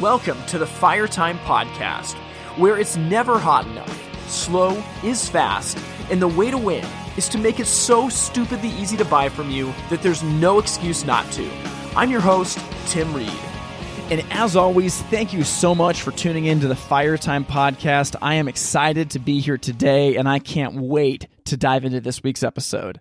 [0.00, 2.14] Welcome to the Fire Time Podcast,
[2.56, 5.78] where it's never hot enough, slow is fast,
[6.10, 6.86] and the way to win
[7.18, 11.04] is to make it so stupidly easy to buy from you that there's no excuse
[11.04, 11.46] not to.
[11.94, 13.28] I'm your host, Tim Reed.
[14.10, 18.16] And as always, thank you so much for tuning in to the Fire Time Podcast.
[18.22, 22.22] I am excited to be here today, and I can't wait to dive into this
[22.22, 23.00] week's episode.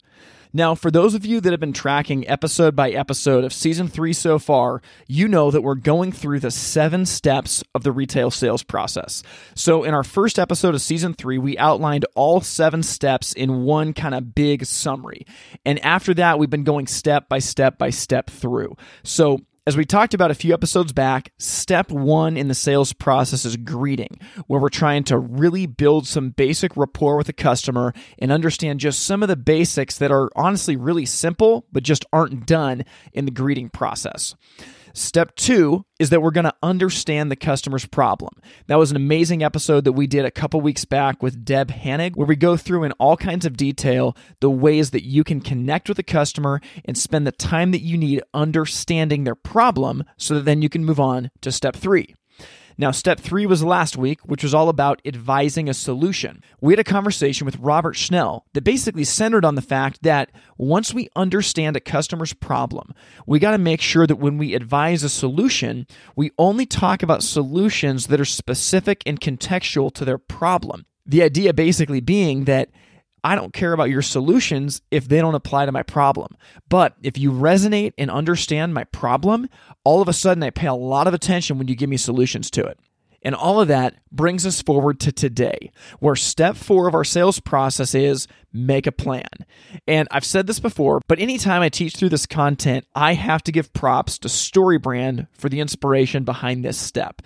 [0.56, 4.14] Now, for those of you that have been tracking episode by episode of season three
[4.14, 8.62] so far, you know that we're going through the seven steps of the retail sales
[8.62, 9.24] process.
[9.56, 13.94] So, in our first episode of season three, we outlined all seven steps in one
[13.94, 15.26] kind of big summary.
[15.66, 18.78] And after that, we've been going step by step by step through.
[19.02, 23.46] So, as we talked about a few episodes back, step one in the sales process
[23.46, 28.30] is greeting, where we're trying to really build some basic rapport with the customer and
[28.32, 32.84] understand just some of the basics that are honestly really simple, but just aren't done
[33.14, 34.36] in the greeting process.
[34.96, 38.32] Step two is that we're going to understand the customer's problem.
[38.68, 42.16] That was an amazing episode that we did a couple weeks back with Deb Hanig,
[42.16, 45.90] where we go through in all kinds of detail the ways that you can connect
[45.90, 50.46] with a customer and spend the time that you need understanding their problem so that
[50.46, 52.14] then you can move on to step three.
[52.78, 56.42] Now, step three was last week, which was all about advising a solution.
[56.62, 60.94] We had a conversation with Robert Schnell that basically centered on the fact that once
[60.94, 62.94] we understand a customer's problem,
[63.28, 67.24] we got to make sure that when we advise a solution, we only talk about
[67.24, 70.86] solutions that are specific and contextual to their problem.
[71.06, 72.70] The idea basically being that
[73.24, 76.36] I don't care about your solutions if they don't apply to my problem.
[76.68, 79.48] But if you resonate and understand my problem,
[79.84, 82.52] all of a sudden I pay a lot of attention when you give me solutions
[82.52, 82.80] to it.
[83.26, 87.40] And all of that brings us forward to today, where step four of our sales
[87.40, 89.30] process is make a plan.
[89.88, 93.54] And I've said this before, but anytime I teach through this content, I have to
[93.54, 97.22] give props to StoryBrand for the inspiration behind this step.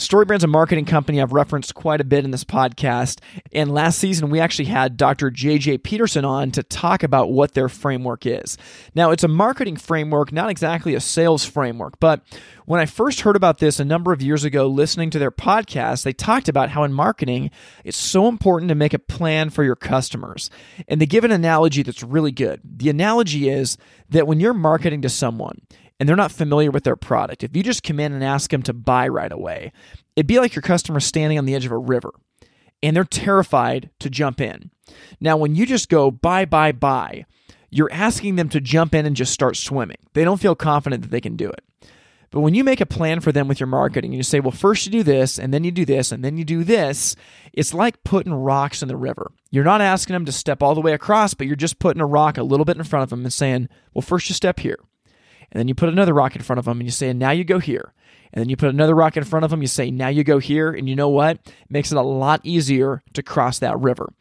[0.00, 3.20] StoryBrand's a marketing company I've referenced quite a bit in this podcast.
[3.52, 5.30] And last season, we actually had Dr.
[5.30, 8.56] JJ Peterson on to talk about what their framework is.
[8.94, 12.22] Now, it's a marketing framework, not exactly a sales framework, but
[12.64, 16.04] when I first heard about this a number of years ago, listening to their podcast,
[16.04, 17.50] they talked about how in marketing,
[17.84, 20.48] it's so important to make a plan for your customers.
[20.88, 22.62] And they give an analogy that's really good.
[22.64, 23.76] The analogy is
[24.08, 25.60] that when you're marketing to someone,
[26.00, 28.62] and they're not familiar with their product, if you just come in and ask them
[28.62, 29.70] to buy right away,
[30.16, 32.12] it'd be like your customer standing on the edge of a river
[32.82, 34.70] and they're terrified to jump in.
[35.20, 37.26] Now, when you just go buy, buy, buy,
[37.70, 39.98] you're asking them to jump in and just start swimming.
[40.14, 41.62] They don't feel confident that they can do it.
[42.30, 44.52] But when you make a plan for them with your marketing, and you say, well,
[44.52, 47.16] first you do this, and then you do this, and then you do this,
[47.52, 49.32] it's like putting rocks in the river.
[49.50, 52.06] You're not asking them to step all the way across, but you're just putting a
[52.06, 54.78] rock a little bit in front of them and saying, well, first you step here.
[55.52, 57.44] And then you put another rock in front of them and you say, now you
[57.44, 57.92] go here.
[58.32, 60.38] And then you put another rock in front of them, you say, now you go
[60.38, 60.70] here.
[60.70, 61.38] And you know what?
[61.46, 64.12] It makes it a lot easier to cross that river.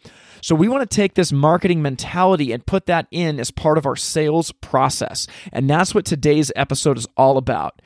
[0.42, 3.86] So we want to take this marketing mentality and put that in as part of
[3.86, 5.28] our sales process.
[5.52, 7.82] And that's what today's episode is all about.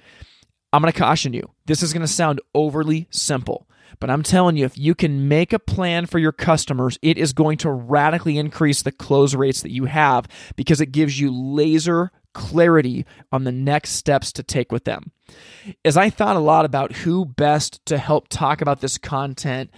[0.71, 1.51] I'm going to caution you.
[1.65, 3.67] This is going to sound overly simple.
[3.99, 7.31] But I'm telling you, if you can make a plan for your customers, it is
[7.31, 12.11] going to radically increase the close rates that you have because it gives you laser
[12.33, 15.11] clarity on the next steps to take with them.
[15.85, 19.71] As I thought a lot about who best to help talk about this content,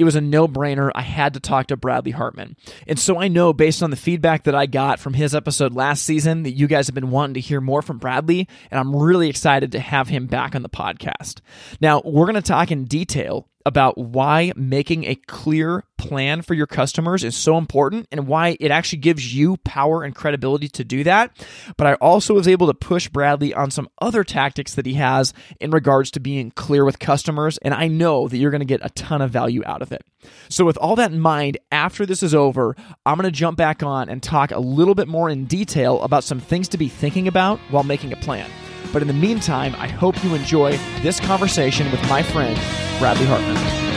[0.00, 0.90] it was a no brainer.
[0.94, 2.56] I had to talk to Bradley Hartmann.
[2.86, 6.04] And so I know, based on the feedback that I got from his episode last
[6.04, 8.48] season, that you guys have been wanting to hear more from Bradley.
[8.70, 11.40] And I'm really excited to have him back on the podcast.
[11.82, 16.66] Now, we're going to talk in detail about why making a clear plan for your
[16.66, 21.04] customers is so important and why it actually gives you power and credibility to do
[21.04, 21.30] that.
[21.76, 25.32] But I also was able to push Bradley on some other tactics that he has
[25.60, 27.58] in regards to being clear with customers.
[27.58, 30.02] And I know that you're going to get a ton of value out of it.
[30.48, 32.74] So, with all that in mind, after this is over,
[33.06, 36.24] I'm going to jump back on and talk a little bit more in detail about
[36.24, 38.50] some things to be thinking about while making a plan.
[38.92, 42.58] But in the meantime, I hope you enjoy this conversation with my friend,
[42.98, 43.90] Bradley Hartmann.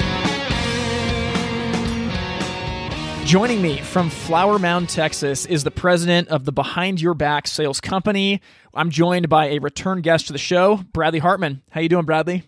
[3.25, 7.81] Joining me from Flower Mound, Texas, is the president of the Behind Your Back Sales
[7.81, 8.41] Company.
[8.73, 11.63] I'm joined by a return guest to the show, Bradley Hartmann.
[11.71, 12.43] How you doing, Bradley?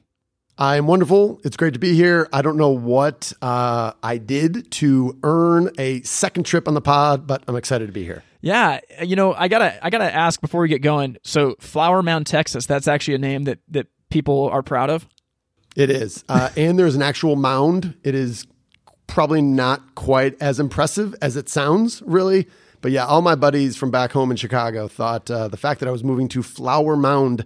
[0.58, 1.42] I'm wonderful.
[1.44, 2.30] It's great to be here.
[2.32, 7.28] I don't know what uh, I did to earn a second trip on the pod,
[7.28, 8.24] but I'm excited to be here.
[8.40, 11.18] Yeah, you know, I gotta, I gotta ask before we get going.
[11.24, 12.66] So, Flower Mound, Texas.
[12.68, 15.08] That's actually a name that that people are proud of.
[15.76, 17.96] It is, uh, and there's an actual mound.
[18.04, 18.48] It is
[19.08, 22.48] probably not quite as impressive as it sounds, really.
[22.80, 25.90] But yeah, all my buddies from back home in Chicago thought uh, the fact that
[25.90, 27.44] I was moving to Flower Mound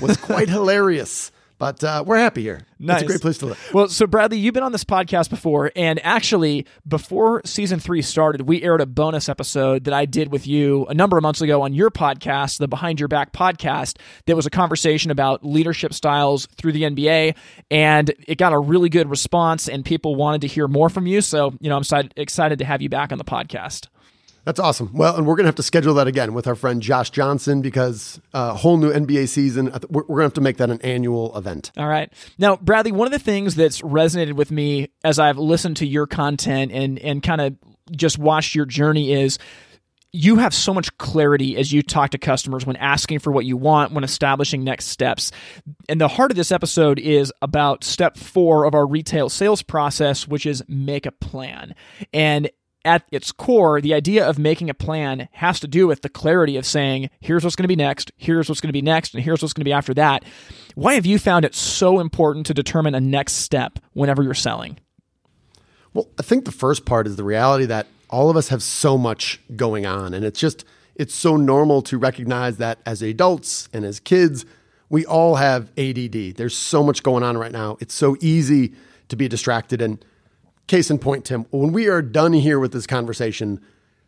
[0.00, 2.60] was quite hilarious But uh, we're happy here.
[2.78, 3.02] Nice.
[3.02, 3.70] It's a great place to live.
[3.74, 8.42] Well, so Bradley, you've been on this podcast before, and actually, before season three started,
[8.42, 11.62] we aired a bonus episode that I did with you a number of months ago
[11.62, 13.98] on your podcast, the Behind Your Back podcast.
[14.26, 17.34] That was a conversation about leadership styles through the NBA,
[17.72, 21.20] and it got a really good response, and people wanted to hear more from you.
[21.20, 23.88] So, you know, I'm excited to have you back on the podcast.
[24.48, 24.88] That's awesome.
[24.94, 27.60] Well, and we're going to have to schedule that again with our friend Josh Johnson
[27.60, 29.66] because a uh, whole new NBA season.
[29.90, 31.70] We're going to have to make that an annual event.
[31.76, 32.10] All right.
[32.38, 36.06] Now, Bradley, one of the things that's resonated with me as I've listened to your
[36.06, 37.56] content and, and kind of
[37.90, 39.38] just watched your journey is
[40.12, 43.58] you have so much clarity as you talk to customers when asking for what you
[43.58, 45.30] want, when establishing next steps.
[45.90, 50.26] And the heart of this episode is about step four of our retail sales process,
[50.26, 51.74] which is make a plan.
[52.14, 52.50] And
[52.84, 56.56] at its core, the idea of making a plan has to do with the clarity
[56.56, 59.22] of saying, here's what's going to be next, here's what's going to be next, and
[59.22, 60.24] here's what's going to be after that.
[60.74, 64.78] Why have you found it so important to determine a next step whenever you're selling?
[65.92, 68.96] Well, I think the first part is the reality that all of us have so
[68.96, 70.64] much going on, and it's just,
[70.94, 74.44] it's so normal to recognize that as adults and as kids,
[74.88, 76.36] we all have ADD.
[76.36, 77.76] There's so much going on right now.
[77.80, 78.74] It's so easy
[79.08, 79.82] to be distracted.
[79.82, 80.02] And
[80.68, 83.60] Case in point, Tim, when we are done here with this conversation,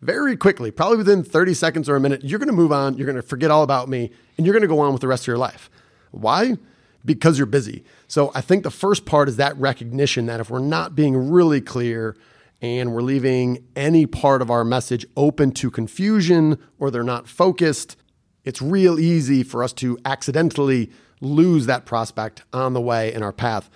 [0.03, 2.97] very quickly, probably within 30 seconds or a minute, you're going to move on.
[2.97, 5.09] You're going to forget all about me and you're going to go on with the
[5.09, 5.71] rest of your life.
[6.11, 6.59] Why?
[7.03, 7.83] Because you're busy.
[8.09, 11.62] So I think the first part is that recognition that if we're not being really
[11.62, 12.15] clear
[12.61, 17.97] and we're leaving any part of our message open to confusion or they're not focused,
[18.45, 20.91] it's real easy for us to accidentally
[21.23, 23.71] lose that prospect on the way in our path.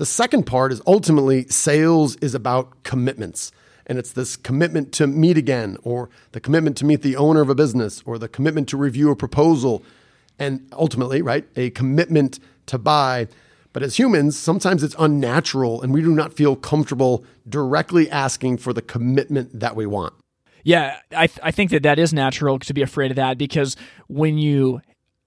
[0.00, 3.52] The second part is ultimately sales is about commitments.
[3.84, 7.50] And it's this commitment to meet again, or the commitment to meet the owner of
[7.50, 9.82] a business, or the commitment to review a proposal,
[10.38, 13.28] and ultimately, right, a commitment to buy.
[13.74, 18.72] But as humans, sometimes it's unnatural and we do not feel comfortable directly asking for
[18.72, 20.14] the commitment that we want.
[20.64, 23.76] Yeah, I, th- I think that that is natural to be afraid of that because
[24.08, 24.80] when you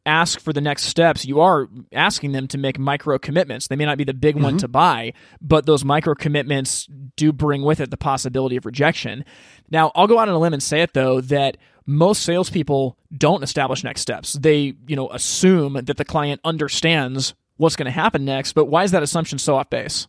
[0.05, 3.67] ask for the next steps, you are asking them to make micro commitments.
[3.67, 4.43] They may not be the big mm-hmm.
[4.43, 9.25] one to buy, but those micro commitments do bring with it the possibility of rejection.
[9.69, 13.43] Now, I'll go out on a limb and say it though that most salespeople don't
[13.43, 14.33] establish next steps.
[14.33, 18.53] They, you know, assume that the client understands what's going to happen next.
[18.53, 20.07] But why is that assumption so off base?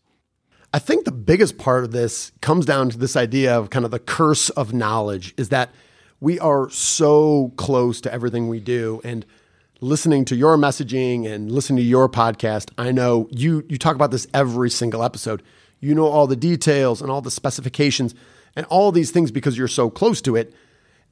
[0.72, 3.90] I think the biggest part of this comes down to this idea of kind of
[3.90, 5.70] the curse of knowledge is that
[6.20, 9.24] we are so close to everything we do and
[9.84, 14.10] listening to your messaging and listening to your podcast, I know you you talk about
[14.10, 15.42] this every single episode.
[15.80, 18.14] You know all the details and all the specifications
[18.56, 20.54] and all these things because you're so close to it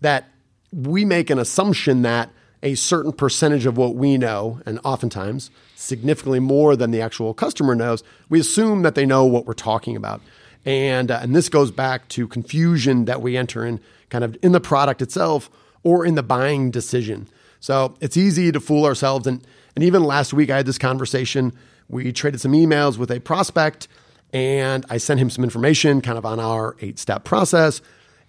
[0.00, 0.30] that
[0.72, 2.30] we make an assumption that
[2.62, 7.74] a certain percentage of what we know, and oftentimes significantly more than the actual customer
[7.74, 10.22] knows, we assume that they know what we're talking about.
[10.64, 13.80] And, uh, and this goes back to confusion that we enter in
[14.10, 15.50] kind of in the product itself
[15.82, 17.28] or in the buying decision.
[17.62, 19.26] So it's easy to fool ourselves.
[19.26, 21.52] And, and even last week, I had this conversation.
[21.88, 23.86] We traded some emails with a prospect,
[24.32, 27.80] and I sent him some information kind of on our eight step process.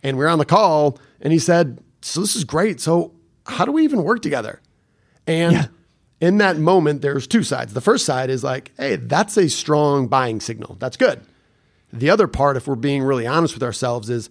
[0.04, 2.80] And we are on the call, and he said, So this is great.
[2.80, 3.12] So,
[3.48, 4.62] how do we even work together?
[5.26, 5.66] And yeah.
[6.22, 7.74] in that moment, there's two sides.
[7.74, 10.78] The first side is like, Hey, that's a strong buying signal.
[10.80, 11.22] That's good.
[11.92, 14.30] The other part, if we're being really honest with ourselves, is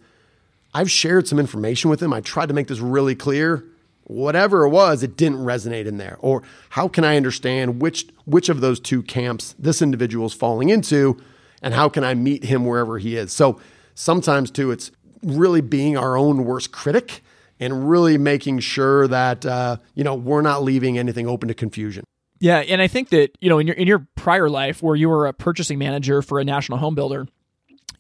[0.73, 2.13] I've shared some information with him.
[2.13, 3.65] I tried to make this really clear
[4.05, 6.17] whatever it was, it didn't resonate in there.
[6.21, 10.69] Or how can I understand which which of those two camps this individual is falling
[10.69, 11.21] into,
[11.63, 13.33] and how can I meet him wherever he is?
[13.33, 13.61] So
[13.95, 14.91] sometimes too, it's
[15.23, 17.23] really being our own worst critic
[17.61, 22.05] and really making sure that uh, you know we're not leaving anything open to confusion.
[22.41, 25.09] Yeah, and I think that you know in your in your prior life where you
[25.09, 27.29] were a purchasing manager for a national home builder,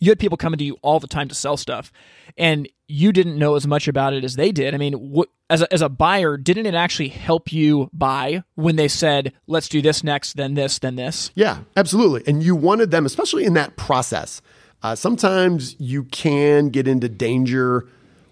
[0.02, 1.92] you had people coming to you all the time to sell stuff,
[2.36, 4.74] and you didn't know as much about it as they did.
[4.74, 8.74] I mean, what, as a, as a buyer, didn't it actually help you buy when
[8.74, 11.30] they said, "Let's do this next, then this, then this"?
[11.36, 12.24] Yeah, absolutely.
[12.26, 14.42] And you wanted them, especially in that process.
[14.82, 17.86] Uh, sometimes you can get into danger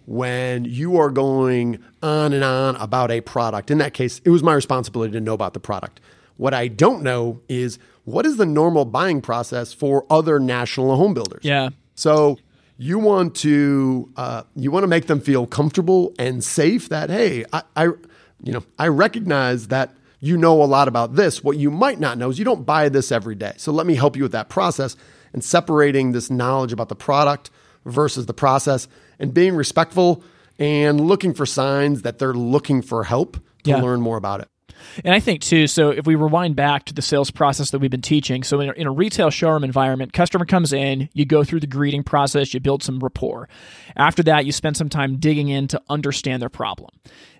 [0.07, 3.71] when you are going on and on about a product.
[3.71, 6.01] In that case, it was my responsibility to know about the product.
[6.37, 11.15] What I don't know is what is the normal buying process for other national home
[11.15, 11.45] builders?
[11.45, 11.71] Yeah.
[11.95, 12.39] So
[12.77, 16.89] you want to uh, you want to make them feel comfortable and safe.
[16.89, 21.45] That hey, I, I you know I recognize that you know a lot about this.
[21.45, 23.53] What you might not know is you don't buy this every day.
[23.57, 24.97] So let me help you with that process
[25.33, 27.51] and separating this knowledge about the product
[27.85, 28.89] versus the process
[29.19, 30.23] and being respectful
[30.59, 33.81] and looking for signs that they're looking for help to yeah.
[33.81, 34.49] learn more about it.
[35.05, 37.91] And I think too, so if we rewind back to the sales process that we've
[37.91, 41.45] been teaching, so in a, in a, retail showroom environment, customer comes in, you go
[41.45, 43.49] through the greeting process, you build some rapport.
[43.97, 46.91] After that, you spend some time digging in to understand their problem.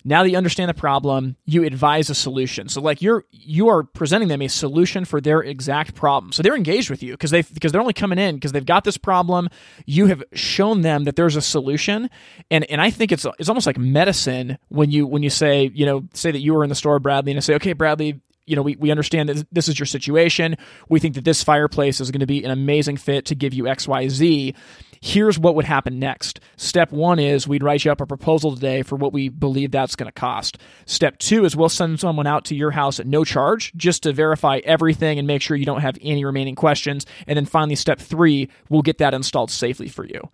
[0.05, 2.69] Now that you understand the problem, you advise a solution.
[2.69, 6.33] So like you're you are presenting them a solution for their exact problem.
[6.33, 8.85] So they're engaged with you because they because they're only coming in because they've got
[8.85, 9.49] this problem.
[9.87, 12.11] You have shown them that there's a solution,
[12.51, 15.87] and and I think it's it's almost like medicine when you when you say you
[15.87, 18.57] know say that you were in the store, Bradley, and I say, okay, Bradley, you
[18.57, 20.57] know, we, we understand that this is your situation.
[20.89, 23.65] We think that this fireplace is going to be an amazing fit to give you
[23.65, 24.55] XYZ.
[25.03, 26.41] Here's what would happen next.
[26.57, 29.97] Step one is we'd write you up a proposal today for what we believe that's
[29.97, 30.59] going to cost.
[30.85, 34.13] Step two is we'll send someone out to your house at no charge just to
[34.13, 37.07] verify everything and make sure you don't have any remaining questions.
[37.27, 40.29] And then finally, step three, we'll get that installed safely for you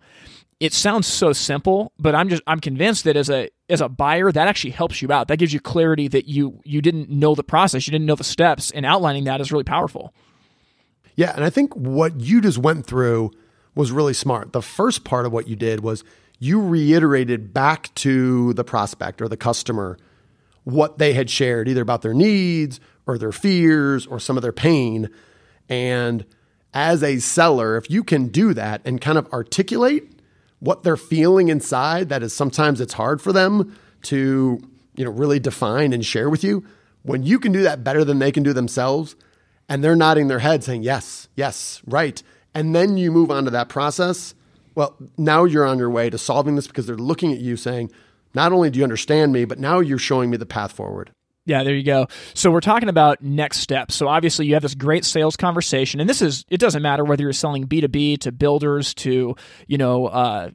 [0.59, 4.31] it sounds so simple, but I'm just I'm convinced that as a as a buyer
[4.31, 5.27] that actually helps you out.
[5.27, 8.23] That gives you clarity that you you didn't know the process, you didn't know the
[8.23, 10.13] steps, and outlining that is really powerful.
[11.15, 13.31] Yeah, and I think what you just went through
[13.77, 14.53] was really smart.
[14.53, 16.03] The first part of what you did was
[16.39, 19.97] you reiterated back to the prospect or the customer
[20.63, 24.51] what they had shared either about their needs or their fears or some of their
[24.51, 25.09] pain
[25.69, 26.25] and
[26.73, 30.11] as a seller, if you can do that and kind of articulate
[30.59, 34.59] what they're feeling inside that is sometimes it's hard for them to
[34.95, 36.65] you know really define and share with you
[37.03, 39.15] when you can do that better than they can do themselves
[39.69, 42.23] and they're nodding their head saying yes yes right
[42.57, 44.33] and then you move on to that process
[44.75, 47.91] well now you're on your way to solving this because they're looking at you saying
[48.33, 51.11] not only do you understand me but now you're showing me the path forward
[51.47, 52.07] yeah, there you go.
[52.33, 53.95] So we're talking about next steps.
[53.95, 57.23] So obviously you have this great sales conversation, and this is it doesn't matter whether
[57.23, 59.33] you're selling B two B to builders to
[59.65, 60.49] you know uh,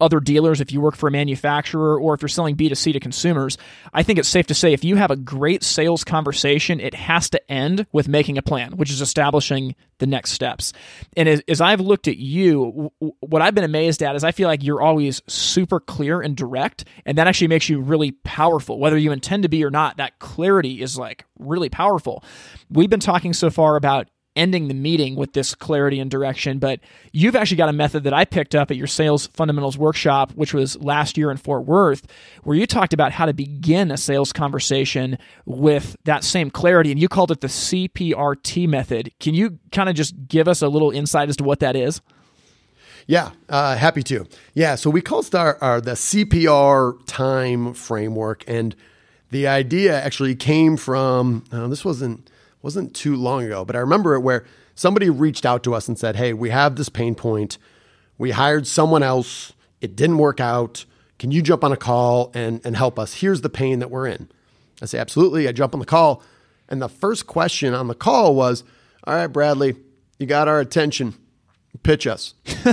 [0.00, 3.58] other dealers if you work for a manufacturer or if you're selling B2C to consumers,
[3.92, 7.30] I think it's safe to say if you have a great sales conversation, it has
[7.30, 10.72] to end with making a plan, which is establishing the next steps.
[11.16, 14.32] And as, as I've looked at you, w- what I've been amazed at is I
[14.32, 18.78] feel like you're always super clear and direct, and that actually makes you really powerful.
[18.78, 22.24] Whether you intend to be or not, that clarity is like really powerful.
[22.70, 26.58] We've been talking so far about ending the meeting with this clarity and direction.
[26.58, 26.80] But
[27.12, 30.52] you've actually got a method that I picked up at your sales fundamentals workshop, which
[30.52, 32.06] was last year in Fort Worth,
[32.42, 36.90] where you talked about how to begin a sales conversation with that same clarity.
[36.90, 39.12] And you called it the CPRT method.
[39.20, 42.00] Can you kind of just give us a little insight as to what that is?
[43.06, 44.26] Yeah, uh, happy to.
[44.54, 48.74] Yeah, so we called our, our the CPR time framework, and
[49.30, 52.30] the idea actually came from uh, this wasn't
[52.64, 55.98] wasn't too long ago, but I remember it where somebody reached out to us and
[55.98, 57.58] said, Hey, we have this pain point.
[58.16, 59.52] We hired someone else.
[59.82, 60.86] It didn't work out.
[61.18, 63.16] Can you jump on a call and, and help us?
[63.16, 64.30] Here's the pain that we're in.
[64.80, 65.46] I say, Absolutely.
[65.46, 66.22] I jump on the call.
[66.66, 68.64] And the first question on the call was,
[69.04, 69.76] All right, Bradley,
[70.18, 71.14] you got our attention.
[71.82, 72.32] Pitch us.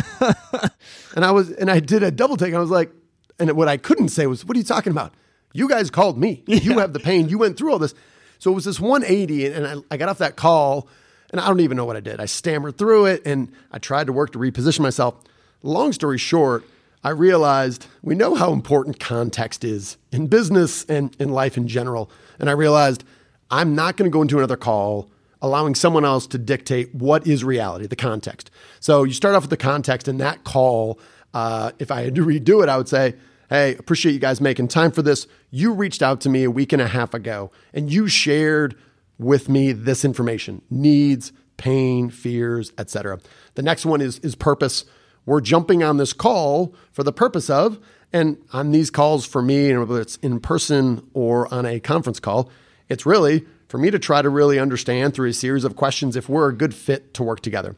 [1.15, 2.53] and I was, and I did a double take.
[2.53, 2.91] I was like,
[3.39, 5.13] and what I couldn't say was, What are you talking about?
[5.51, 6.43] You guys called me.
[6.47, 6.59] Yeah.
[6.59, 7.27] You have the pain.
[7.27, 7.93] You went through all this.
[8.41, 10.87] So it was this 180, and I, I got off that call,
[11.29, 12.19] and I don't even know what I did.
[12.19, 15.13] I stammered through it, and I tried to work to reposition myself.
[15.61, 16.63] Long story short,
[17.03, 22.09] I realized we know how important context is in business and in life in general.
[22.39, 23.03] And I realized
[23.51, 27.43] I'm not going to go into another call allowing someone else to dictate what is
[27.43, 28.49] reality, the context.
[28.79, 30.99] So you start off with the context, and that call,
[31.35, 33.13] uh, if I had to redo it, I would say,
[33.51, 35.27] Hey, appreciate you guys making time for this.
[35.49, 38.77] You reached out to me a week and a half ago and you shared
[39.19, 43.19] with me this information needs, pain, fears, etc.
[43.55, 44.85] The next one is, is purpose.
[45.25, 47.77] We're jumping on this call for the purpose of,
[48.13, 52.49] and on these calls for me, whether it's in person or on a conference call,
[52.87, 56.29] it's really for me to try to really understand through a series of questions if
[56.29, 57.75] we're a good fit to work together.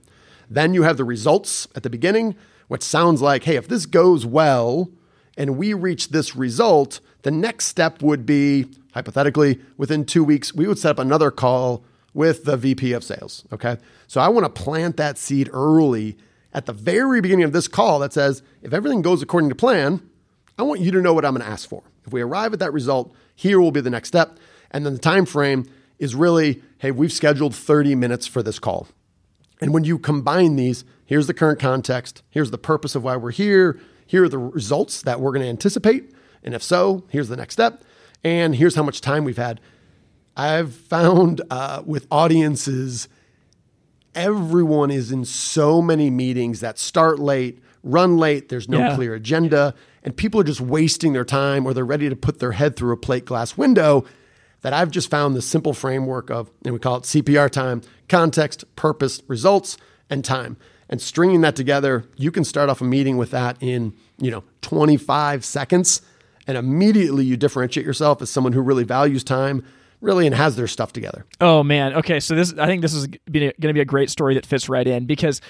[0.51, 2.36] Then you have the results at the beginning,
[2.68, 4.92] which sounds like, hey, if this goes well,
[5.38, 10.68] and we reach this result, the next step would be hypothetically within two weeks, we
[10.68, 13.44] would set up another call with the VP of sales.
[13.52, 13.78] Okay.
[14.08, 16.18] So I want to plant that seed early
[16.54, 20.08] at the very beginning of this call that says, if everything goes according to plan,
[20.58, 21.82] I want you to know what I'm going to ask for.
[22.06, 24.38] If we arrive at that result, here will be the next step.
[24.70, 25.66] And then the time frame
[25.98, 28.88] is really, hey, we've scheduled 30 minutes for this call.
[29.62, 33.32] And when you combine these, here's the current context, here's the purpose of why we're
[33.32, 36.14] here, here are the results that we're going to anticipate.
[36.44, 37.84] And if so, here's the next step.
[38.24, 39.60] And here's how much time we've had.
[40.36, 43.08] I've found uh, with audiences,
[44.16, 48.96] everyone is in so many meetings that start late, run late, there's no yeah.
[48.96, 52.54] clear agenda, and people are just wasting their time or they're ready to put their
[52.54, 54.06] head through a plate glass window.
[54.62, 58.64] that I've just found the simple framework of, and we call it CPR time context,
[58.76, 59.78] purpose, results,
[60.10, 60.56] and time.
[60.94, 64.44] And stringing that together, you can start off a meeting with that in, you know,
[64.62, 66.04] 25 seconds.
[66.46, 69.66] And immediately you differentiate yourself as someone who really values time,
[70.02, 71.26] really, and has their stuff together.
[71.42, 71.96] Oh man.
[71.96, 72.20] Okay.
[72.20, 74.86] So this, I think this is going to be a great story that fits right
[74.86, 75.42] in because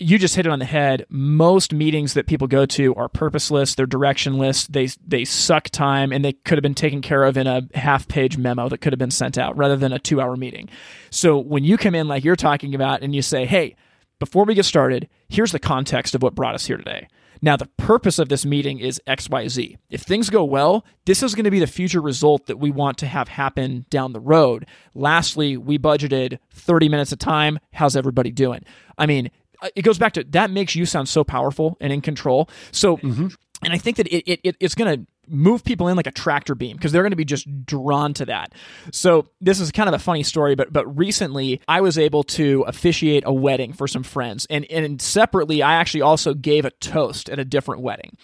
[0.00, 1.06] you just hit it on the head.
[1.10, 6.24] Most meetings that people go to are purposeless, they're directionless, they they suck time and
[6.24, 9.12] they could have been taken care of in a half-page memo that could have been
[9.12, 10.68] sent out rather than a 2-hour meeting.
[11.10, 13.76] So when you come in like you're talking about and you say, "Hey,
[14.18, 17.08] before we get started, here's the context of what brought us here today."
[17.42, 19.76] Now, the purpose of this meeting is XYZ.
[19.90, 22.98] If things go well, this is going to be the future result that we want
[22.98, 24.66] to have happen down the road.
[24.94, 27.58] Lastly, we budgeted 30 minutes of time.
[27.72, 28.64] How's everybody doing?
[28.96, 29.30] I mean,
[29.74, 32.48] it goes back to that makes you sound so powerful and in control.
[32.72, 33.28] So, mm-hmm.
[33.62, 36.54] And I think that it, it it's going to move people in like a tractor
[36.54, 38.52] beam because they're going to be just drawn to that.
[38.92, 42.62] So this is kind of a funny story, but but recently I was able to
[42.66, 47.28] officiate a wedding for some friends, and and separately I actually also gave a toast
[47.28, 48.16] at a different wedding.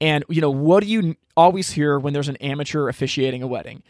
[0.00, 3.82] And you know what do you always hear when there's an amateur officiating a wedding?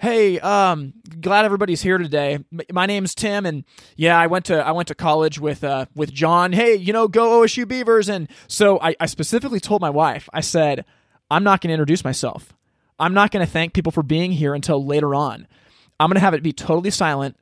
[0.00, 2.38] Hey um glad everybody's here today.
[2.72, 3.64] My name's tim and
[3.96, 6.52] yeah i went to i went to college with uh with john.
[6.54, 8.08] Hey you know go osu beavers.
[8.08, 10.86] And so i, I specifically told my wife i said
[11.30, 12.54] i'm not going to introduce myself.
[12.98, 15.46] I'm not going to thank people for being here until later on.
[15.98, 17.36] I'm going to have it be totally silent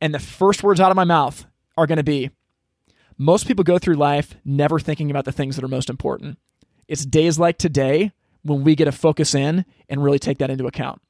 [0.00, 2.30] and the first words out of my mouth are going to be
[3.16, 6.38] most people go through life never thinking about the things that are most important.
[6.88, 8.10] It's days like today
[8.42, 11.00] when we get to focus in and really take that into account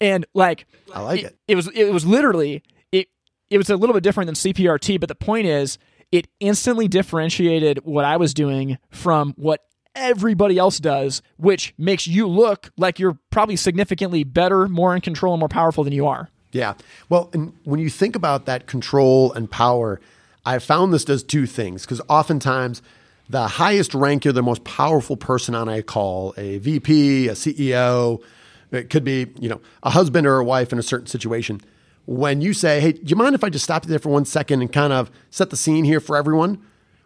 [0.00, 1.26] and like I like it.
[1.26, 3.08] It, it was it was literally it
[3.50, 5.78] it was a little bit different than CPRT, but the point is
[6.12, 12.26] it instantly differentiated what I was doing from what everybody else does, which makes you
[12.26, 16.30] look like you're probably significantly better, more in control, and more powerful than you are.
[16.52, 16.74] Yeah.
[17.08, 20.00] Well, and when you think about that control and power,
[20.44, 22.80] I found this does two things because oftentimes
[23.28, 28.22] the highest rank, you're the most powerful person on a call, a VP, a CEO,
[28.70, 31.60] it could be, you know, a husband or a wife in a certain situation.
[32.06, 34.24] When you say, hey, do you mind if I just stop you there for one
[34.24, 36.62] second and kind of set the scene here for everyone?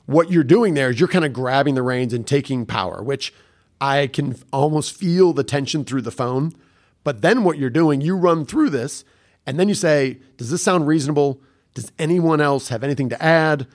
[0.07, 3.33] What you're doing there is you're kind of grabbing the reins and taking power, which
[3.81, 6.53] I can almost feel the tension through the phone.
[7.05, 9.05] But then what you're doing, you run through this
[9.47, 11.41] and then you say, does this sound reasonable?
[11.75, 13.67] Does anyone else have anything to add?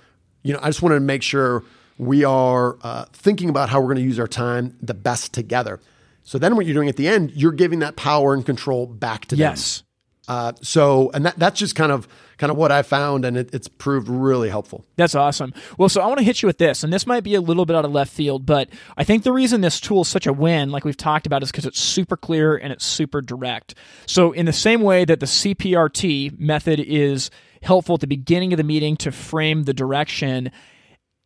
[0.43, 1.63] You know, I just wanted to make sure
[1.97, 5.79] we are uh, thinking about how we're going to use our time the best together.
[6.23, 9.25] So then what you're doing at the end, you're giving that power and control back
[9.25, 9.41] to them.
[9.41, 9.83] Yes.
[10.27, 12.07] Uh, so, and that, that's just kind of
[12.37, 14.85] kind of what I found, and it, it's proved really helpful.
[14.95, 15.53] That's awesome.
[15.77, 17.65] Well, so I want to hit you with this, and this might be a little
[17.65, 20.33] bit out of left field, but I think the reason this tool is such a
[20.33, 23.75] win, like we've talked about, is because it's super clear and it's super direct.
[24.05, 27.29] So, in the same way that the CPRT method is
[27.61, 30.51] helpful at the beginning of the meeting to frame the direction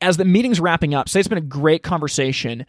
[0.02, 2.66] as the meeting's wrapping up, say it's been a great conversation,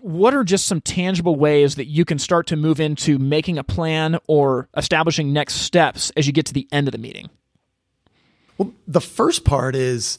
[0.00, 3.64] what are just some tangible ways that you can start to move into making a
[3.64, 7.30] plan or establishing next steps as you get to the end of the meeting?
[8.58, 10.18] Well, the first part is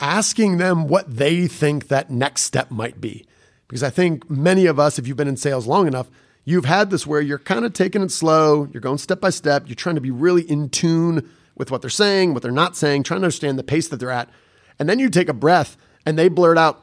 [0.00, 3.26] asking them what they think that next step might be.
[3.66, 6.10] Because I think many of us, if you've been in sales long enough,
[6.44, 9.64] you've had this where you're kind of taking it slow, you're going step by step,
[9.66, 13.02] you're trying to be really in tune with what they're saying, what they're not saying,
[13.02, 14.28] trying to understand the pace that they're at.
[14.78, 16.82] And then you take a breath and they blurt out,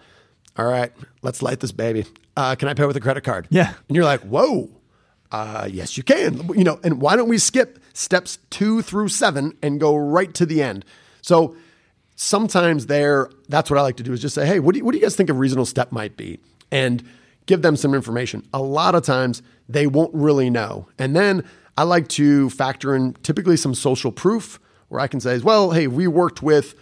[0.57, 2.05] All right, let's light this baby.
[2.35, 3.47] Uh, can I pay with a credit card?
[3.49, 3.73] Yeah.
[3.87, 4.69] And you're like, Whoa,
[5.31, 6.47] uh, yes, you can.
[6.49, 10.45] You know, and why don't we skip steps two through seven and go right to
[10.45, 10.85] the end?
[11.21, 11.55] So
[12.15, 14.85] sometimes there, that's what I like to do is just say, Hey, what do you,
[14.85, 16.39] what do you guys think a reasonable step might be?
[16.71, 17.03] And
[17.45, 18.47] give them some information.
[18.53, 20.87] A lot of times they won't really know.
[20.97, 21.43] And then
[21.77, 25.87] I like to factor in typically some social proof where I can say, well, hey,
[25.87, 26.75] we worked with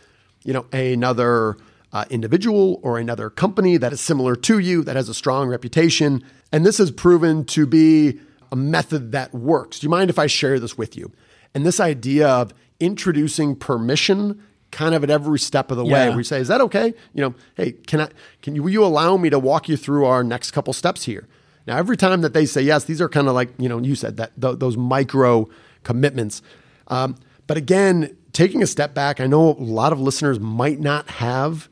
[0.50, 1.58] you know, another
[1.94, 6.24] uh, individual or another company that is similar to you that has a strong reputation.
[6.52, 8.20] And this has proven to be
[8.52, 9.78] a method that works.
[9.78, 11.12] Do you mind if I share this with you?
[11.54, 16.16] And this idea of introducing permission kind of at every step of the way.
[16.16, 16.96] We say, is that okay?
[17.14, 18.10] You know, hey, can I
[18.42, 21.28] can you will you allow me to walk you through our next couple steps here?
[21.68, 23.94] Now, every time that they say yes, these are kind of like, you know, you
[23.94, 25.48] said that th- those micro
[25.84, 26.42] commitments.
[26.88, 31.10] Um, but again, taking a step back, I know a lot of listeners might not
[31.10, 31.68] have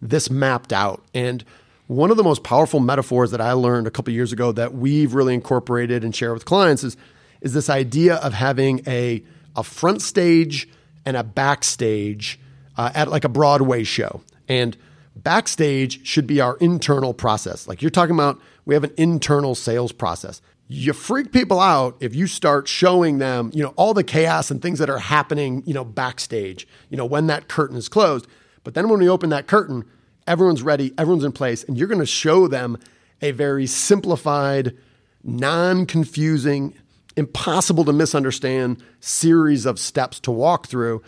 [0.00, 1.04] this mapped out.
[1.12, 1.44] And
[1.88, 5.12] one of the most powerful metaphors that I learned a couple years ago that we've
[5.12, 6.96] really incorporated and share with clients is,
[7.42, 9.22] is this idea of having a,
[9.56, 10.66] a front stage
[11.04, 12.40] and a backstage
[12.78, 14.22] uh, at like a Broadway show.
[14.48, 14.74] And
[15.16, 17.68] backstage should be our internal process.
[17.68, 20.40] Like you're talking about, we have an internal sales process.
[20.68, 24.60] You freak people out if you start showing them, you know, all the chaos and
[24.60, 28.26] things that are happening, you know, backstage, you know, when that curtain is closed.
[28.64, 29.84] But then when we open that curtain,
[30.26, 32.78] everyone's ready, everyone's in place, and you're going to show them
[33.22, 34.76] a very simplified,
[35.22, 36.74] non confusing,
[37.16, 41.02] impossible to misunderstand series of steps to walk through.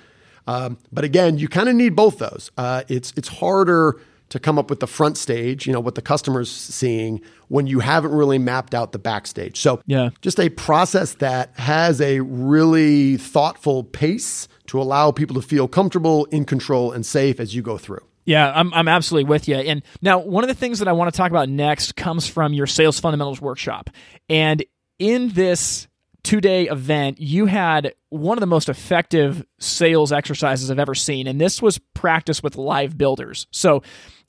[0.46, 2.50] Um, but again, you kind of need both those.
[2.56, 6.02] Uh, it's it's harder to come up with the front stage, you know, what the
[6.02, 9.58] customer's seeing when you haven't really mapped out the backstage.
[9.58, 10.10] So, yeah.
[10.20, 16.26] just a process that has a really thoughtful pace to allow people to feel comfortable,
[16.26, 18.04] in control, and safe as you go through.
[18.28, 19.56] Yeah, I'm, I'm absolutely with you.
[19.56, 22.52] And now, one of the things that I want to talk about next comes from
[22.52, 23.88] your sales fundamentals workshop.
[24.28, 24.62] And
[24.98, 25.88] in this
[26.24, 31.26] two day event, you had one of the most effective sales exercises I've ever seen.
[31.26, 33.46] And this was practice with live builders.
[33.50, 33.82] So,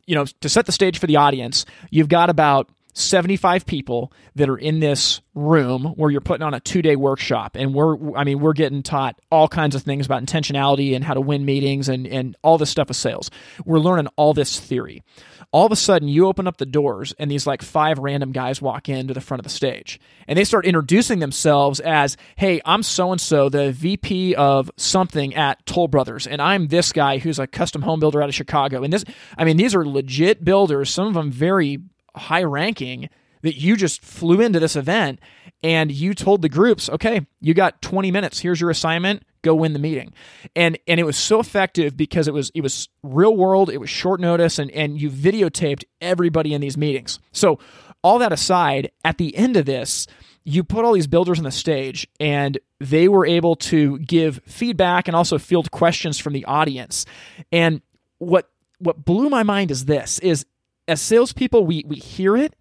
[0.09, 2.67] you know, to set the stage for the audience, you've got about
[2.99, 7.55] 75 people that are in this room where you're putting on a two day workshop.
[7.55, 11.13] And we're, I mean, we're getting taught all kinds of things about intentionality and how
[11.13, 13.31] to win meetings and, and all this stuff with sales.
[13.65, 15.03] We're learning all this theory
[15.51, 18.61] all of a sudden you open up the doors and these like five random guys
[18.61, 22.83] walk into the front of the stage and they start introducing themselves as hey i'm
[22.83, 27.39] so and so the vp of something at toll brothers and i'm this guy who's
[27.39, 29.03] a custom home builder out of chicago and this
[29.37, 31.79] i mean these are legit builders some of them very
[32.15, 33.09] high ranking
[33.41, 35.19] that you just flew into this event
[35.63, 39.73] and you told the groups okay you got 20 minutes here's your assignment go win
[39.73, 40.13] the meeting.
[40.55, 43.89] And and it was so effective because it was it was real world, it was
[43.89, 47.19] short notice and and you videotaped everybody in these meetings.
[47.31, 47.59] So
[48.03, 50.07] all that aside, at the end of this,
[50.45, 55.07] you put all these builders on the stage and they were able to give feedback
[55.07, 57.05] and also field questions from the audience.
[57.51, 57.81] And
[58.17, 60.45] what what blew my mind is this is
[60.89, 62.55] as salespeople, we we hear it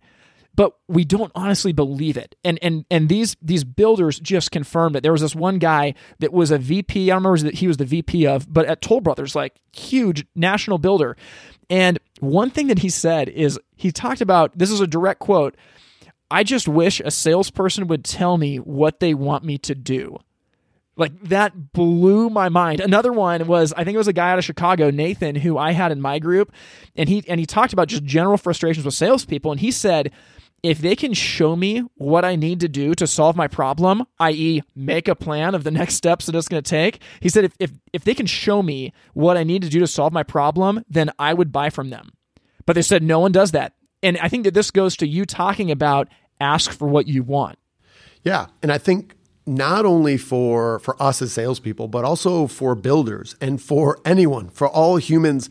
[0.59, 2.35] but we don't honestly believe it.
[2.43, 5.05] And and and these these builders just confirmed it.
[5.05, 7.09] There was this one guy that was a VP.
[7.09, 10.27] I don't remember that he was the VP of, but at Toll Brothers, like huge
[10.35, 11.17] national builder.
[11.71, 15.57] And one thing that he said is he talked about this is a direct quote.
[16.29, 20.19] I just wish a salesperson would tell me what they want me to do.
[20.99, 22.81] Like that blew my mind.
[22.81, 25.73] Another one was I think it was a guy out of Chicago, Nathan, who I
[25.73, 26.53] had in my group,
[26.97, 30.11] and he and he talked about just general frustrations with salespeople, and he said
[30.63, 34.63] if they can show me what I need to do to solve my problem, i.e.,
[34.75, 37.53] make a plan of the next steps that it's going to take, he said, if,
[37.61, 40.85] if, if they can show me what I need to do to solve my problem,
[40.91, 42.11] then I would buy from them.
[42.67, 43.75] But they said no one does that.
[44.03, 46.09] And I think that this goes to you talking about
[46.41, 47.59] ask for what you want.
[48.25, 48.47] Yeah.
[48.63, 49.15] And I think
[49.49, 54.69] not only for, for us as salespeople, but also for builders and for anyone, for
[54.69, 55.49] all humans,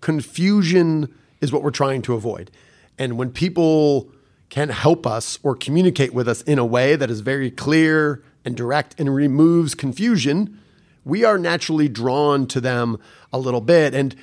[0.00, 2.50] confusion is what we're trying to avoid.
[2.98, 4.10] And when people
[4.48, 8.56] can help us or communicate with us in a way that is very clear and
[8.56, 10.58] direct and removes confusion,
[11.04, 12.98] we are naturally drawn to them
[13.32, 13.94] a little bit.
[13.94, 14.16] And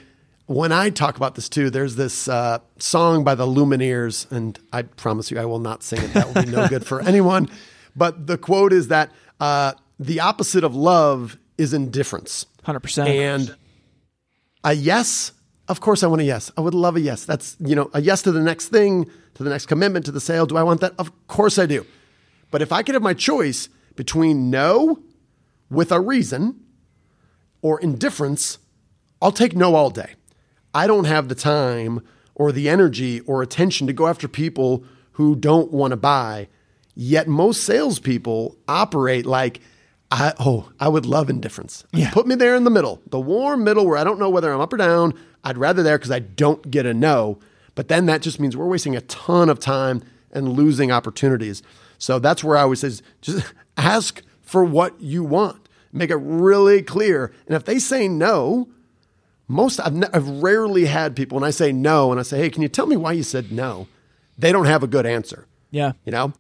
[0.47, 4.81] when I talk about this too, there's this uh, song by the Lumineers, and I
[4.81, 6.13] promise you I will not sing it.
[6.13, 7.49] That will be no good for anyone.
[7.95, 12.45] But the quote is that uh, the opposite of love is indifference.
[12.65, 13.07] 100%.
[13.07, 13.55] And
[14.63, 15.31] a yes,
[15.67, 16.51] of course I want a yes.
[16.57, 17.25] I would love a yes.
[17.25, 20.21] That's, you know, a yes to the next thing to the next commitment, to the
[20.21, 20.45] sale.
[20.45, 20.93] Do I want that?
[20.97, 21.85] Of course I do.
[22.51, 24.99] But if I could have my choice between no
[25.69, 26.59] with a reason
[27.61, 28.59] or indifference,
[29.21, 30.15] I'll take no all day.
[30.73, 32.01] I don't have the time
[32.35, 36.47] or the energy or attention to go after people who don't want to buy.
[36.95, 39.61] Yet most salespeople operate like,
[40.11, 41.85] I, oh, I would love indifference.
[41.91, 42.11] Yeah.
[42.11, 44.61] Put me there in the middle, the warm middle where I don't know whether I'm
[44.61, 45.13] up or down.
[45.43, 47.39] I'd rather there because I don't get a no
[47.75, 51.63] but then that just means we're wasting a ton of time and losing opportunities.
[51.97, 55.69] So that's where I always say just ask for what you want.
[55.91, 57.31] Make it really clear.
[57.45, 58.67] And if they say no,
[59.47, 62.49] most I've, ne- I've rarely had people when I say no and I say, "Hey,
[62.49, 63.87] can you tell me why you said no?"
[64.37, 65.47] They don't have a good answer.
[65.69, 65.93] Yeah.
[66.05, 66.33] You know?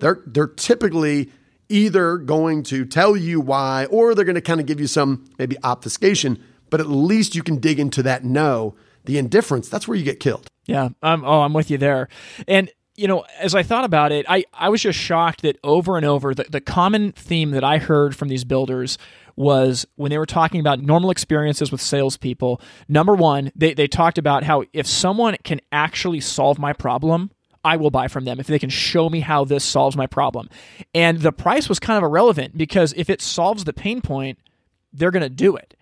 [0.00, 1.30] They're they're typically
[1.68, 5.24] either going to tell you why or they're going to kind of give you some
[5.38, 8.74] maybe obfuscation, but at least you can dig into that no.
[9.04, 10.48] The indifference, that's where you get killed.
[10.66, 10.90] Yeah.
[11.02, 12.08] I'm, oh, I'm with you there.
[12.46, 15.96] And you know, as I thought about it, I, I was just shocked that over
[15.96, 18.98] and over, the, the common theme that I heard from these builders
[19.36, 22.60] was when they were talking about normal experiences with salespeople.
[22.88, 27.30] Number one, they, they talked about how if someone can actually solve my problem,
[27.64, 30.48] I will buy from them if they can show me how this solves my problem.
[30.94, 34.38] And the price was kind of irrelevant because if it solves the pain point,
[34.92, 35.76] they're going to do it.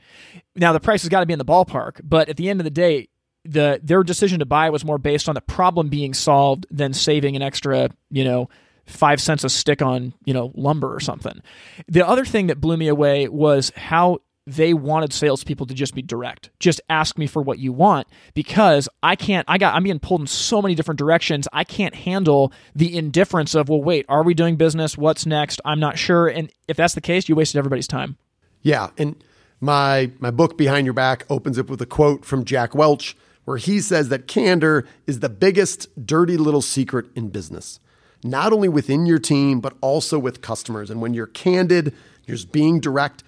[0.57, 2.65] Now, the price has got to be in the ballpark, but at the end of
[2.65, 3.09] the day,
[3.45, 7.37] the their decision to buy was more based on the problem being solved than saving
[7.37, 8.49] an extra, you know,
[8.85, 11.41] five cents a stick on you know lumber or something.
[11.87, 16.03] The other thing that blew me away was how they wanted salespeople to just be
[16.03, 16.51] direct.
[16.59, 19.45] Just ask me for what you want because I can't.
[19.49, 19.75] I got.
[19.75, 21.47] I'm being pulled in so many different directions.
[21.53, 24.97] I can't handle the indifference of well, wait, are we doing business?
[24.97, 25.61] What's next?
[25.65, 26.29] I'm not sure.
[26.29, 28.17] And if that's the case, you wasted everybody's time.
[28.63, 29.23] Yeah, and
[29.61, 33.57] my my book Behind Your Back opens up with a quote from Jack Welch where
[33.57, 37.81] he says that candor is the biggest dirty little secret in business.
[38.23, 40.91] Not only within your team, but also with customers.
[40.91, 41.95] And when you're candid,
[42.27, 43.23] you're just being direct.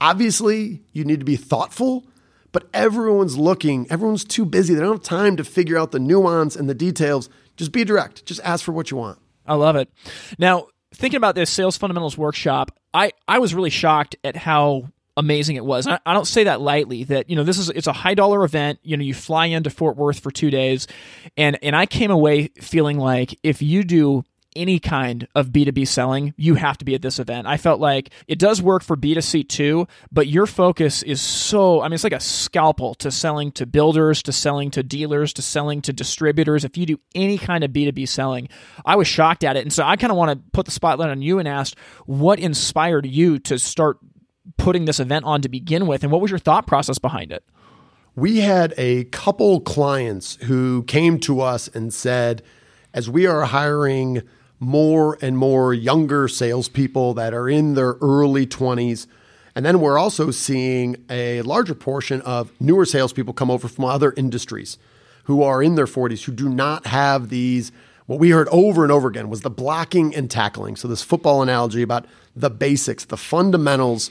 [0.00, 2.06] Obviously, you need to be thoughtful,
[2.52, 4.74] but everyone's looking, everyone's too busy.
[4.74, 7.28] They don't have time to figure out the nuance and the details.
[7.56, 8.26] Just be direct.
[8.26, 9.18] Just ask for what you want.
[9.46, 9.90] I love it.
[10.38, 15.56] Now, thinking about this sales fundamentals workshop, I, I was really shocked at how amazing
[15.56, 15.86] it was.
[15.86, 17.04] I, I, don't say that lightly.
[17.04, 18.78] That you know, this is it's a high dollar event.
[18.82, 20.86] You know, you fly into Fort Worth for two days,
[21.36, 24.24] and and I came away feeling like if you do
[24.56, 27.46] any kind of B2B selling, you have to be at this event.
[27.46, 31.84] I felt like it does work for B2C too, but your focus is so, I
[31.84, 35.82] mean, it's like a scalpel to selling to builders, to selling to dealers, to selling
[35.82, 36.64] to distributors.
[36.64, 38.48] If you do any kind of B2B selling,
[38.84, 39.62] I was shocked at it.
[39.62, 42.38] And so I kind of want to put the spotlight on you and ask what
[42.38, 43.98] inspired you to start
[44.56, 47.44] putting this event on to begin with, and what was your thought process behind it?
[48.14, 52.42] We had a couple clients who came to us and said,
[52.94, 54.22] as we are hiring
[54.58, 59.06] more and more younger salespeople that are in their early 20s,
[59.54, 64.12] and then we're also seeing a larger portion of newer salespeople come over from other
[64.16, 64.78] industries
[65.24, 67.72] who are in their 40s who do not have these.
[68.06, 70.76] What we heard over and over again was the blocking and tackling.
[70.76, 74.10] So, this football analogy about the basics, the fundamentals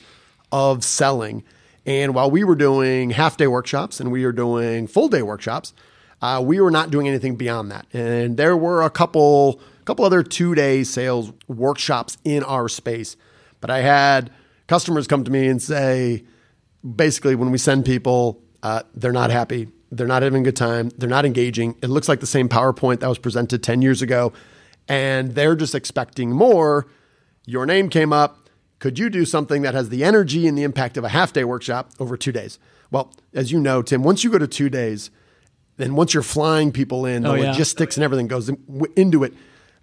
[0.51, 1.43] of selling.
[1.85, 5.73] And while we were doing half day workshops and we were doing full day workshops,
[6.21, 7.85] uh, we were not doing anything beyond that.
[7.93, 13.15] And there were a couple, couple other two day sales workshops in our space.
[13.61, 14.31] But I had
[14.67, 16.23] customers come to me and say,
[16.83, 19.69] basically, when we send people, uh, they're not happy.
[19.91, 20.89] They're not having a good time.
[20.97, 21.75] They're not engaging.
[21.81, 24.33] It looks like the same PowerPoint that was presented 10 years ago.
[24.87, 26.87] And they're just expecting more.
[27.45, 28.45] Your name came up
[28.79, 31.43] could you do something that has the energy and the impact of a half day
[31.43, 32.59] workshop over two days?
[32.91, 35.09] Well, as you know, Tim, once you go to two days,
[35.77, 37.49] then once you're flying people in, the oh, yeah.
[37.49, 38.49] logistics and everything goes
[38.95, 39.33] into it,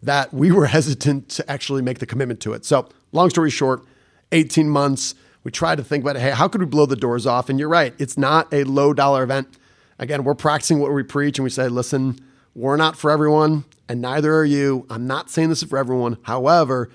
[0.03, 2.65] that we were hesitant to actually make the commitment to it.
[2.65, 3.85] So, long story short,
[4.33, 7.49] 18 months, we tried to think about, hey, how could we blow the doors off?
[7.49, 9.49] And you're right, it's not a low dollar event.
[9.99, 12.19] Again, we're practicing what we preach and we say, listen,
[12.55, 14.87] we're not for everyone, and neither are you.
[14.91, 16.19] I'm not saying this is for everyone.
[16.23, 16.91] However,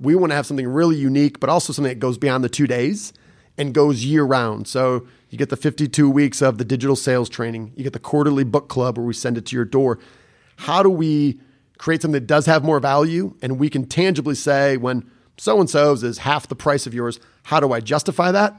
[0.00, 2.66] we want to have something really unique, but also something that goes beyond the two
[2.66, 3.12] days
[3.58, 4.66] and goes year round.
[4.66, 8.44] So you get the 52 weeks of the digital sales training, you get the quarterly
[8.44, 9.98] book club where we send it to your door.
[10.56, 11.40] How do we
[11.82, 15.04] create something that does have more value and we can tangibly say when
[15.36, 18.54] so and so's is half the price of yours, how do I justify that?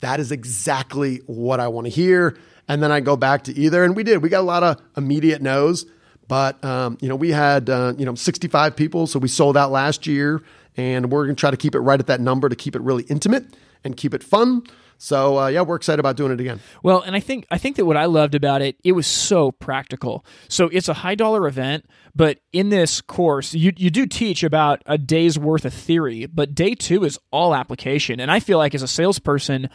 [0.00, 2.38] That is exactly what I want to hear.
[2.68, 4.22] And then I go back to either, and we did.
[4.22, 5.84] We got a lot of immediate no's.
[6.26, 9.70] But um, you know, we had uh, you know 65 people, so we sold out
[9.70, 10.42] last year,
[10.78, 12.80] and we're going to try to keep it right at that number to keep it
[12.80, 13.44] really intimate
[13.84, 14.62] and keep it fun.
[15.02, 16.60] So uh, yeah, we're excited about doing it again.
[16.84, 19.50] Well, and I think I think that what I loved about it, it was so
[19.50, 20.24] practical.
[20.48, 24.80] So it's a high dollar event, but in this course, you you do teach about
[24.86, 28.20] a day's worth of theory, but day two is all application.
[28.20, 29.68] And I feel like as a salesperson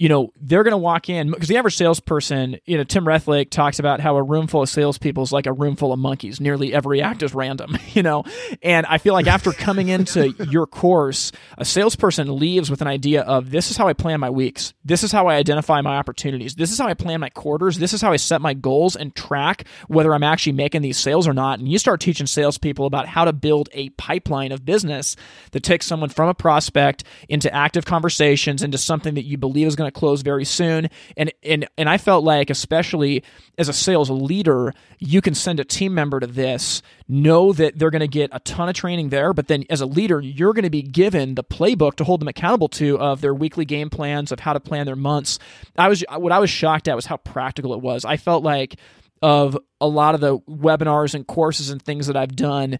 [0.00, 3.50] you know, they're going to walk in because the average salesperson, you know, Tim Rethlake
[3.50, 6.40] talks about how a room full of salespeople is like a room full of monkeys.
[6.40, 8.24] Nearly every act is random, you know.
[8.62, 13.20] And I feel like after coming into your course, a salesperson leaves with an idea
[13.20, 14.72] of this is how I plan my weeks.
[14.86, 16.54] This is how I identify my opportunities.
[16.54, 17.78] This is how I plan my quarters.
[17.78, 21.28] This is how I set my goals and track whether I'm actually making these sales
[21.28, 21.58] or not.
[21.58, 25.14] And you start teaching salespeople about how to build a pipeline of business
[25.50, 29.76] that takes someone from a prospect into active conversations into something that you believe is
[29.76, 30.88] going to to close very soon.
[31.16, 33.22] And and and I felt like, especially
[33.58, 37.90] as a sales leader, you can send a team member to this, know that they're
[37.90, 40.64] going to get a ton of training there, but then as a leader, you're going
[40.64, 44.32] to be given the playbook to hold them accountable to of their weekly game plans
[44.32, 45.38] of how to plan their months.
[45.76, 48.04] I was what I was shocked at was how practical it was.
[48.04, 48.76] I felt like
[49.22, 52.78] of a lot of the webinars and courses and things that I've done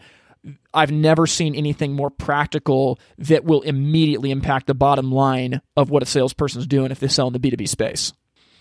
[0.72, 6.02] I've never seen anything more practical that will immediately impact the bottom line of what
[6.02, 8.12] a salesperson is doing if they sell in the B2B space.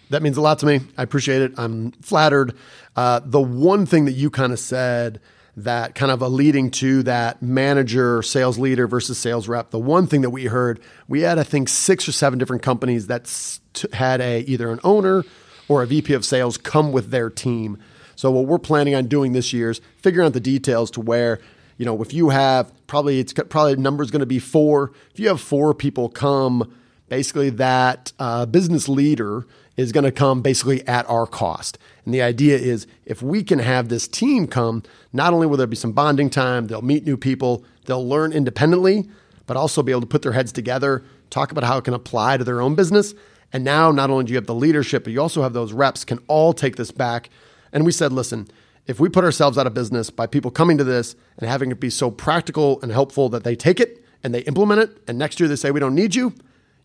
[0.10, 0.82] That means a lot to me.
[0.98, 1.54] I appreciate it.
[1.58, 2.56] I'm flattered.
[2.96, 5.22] Uh, the one thing that you kind of said
[5.56, 9.72] that kind of a leading to that manager, sales leader versus sales rep.
[9.72, 13.08] The one thing that we heard, we had I think six or seven different companies
[13.08, 13.60] that
[13.94, 15.24] had a either an owner
[15.68, 17.78] or a VP of sales come with their team.
[18.16, 21.40] So what we're planning on doing this year is figuring out the details to where
[21.80, 24.92] you know, if you have probably it's probably number is going to be four.
[25.14, 26.72] If you have four people come,
[27.08, 31.78] basically that uh, business leader is going to come basically at our cost.
[32.04, 35.68] And the idea is if we can have this team come, not only will there
[35.68, 39.10] be some bonding time, they'll meet new people, they'll learn independently,
[39.48, 42.36] but also be able to put their heads together, talk about how it can apply
[42.36, 43.14] to their own business.
[43.54, 46.04] And now not only do you have the leadership, but you also have those reps
[46.04, 47.30] can all take this back.
[47.72, 48.50] And we said, listen,
[48.90, 51.80] if we put ourselves out of business by people coming to this and having it
[51.80, 55.40] be so practical and helpful that they take it and they implement it, and next
[55.40, 56.34] year they say, we don't need you,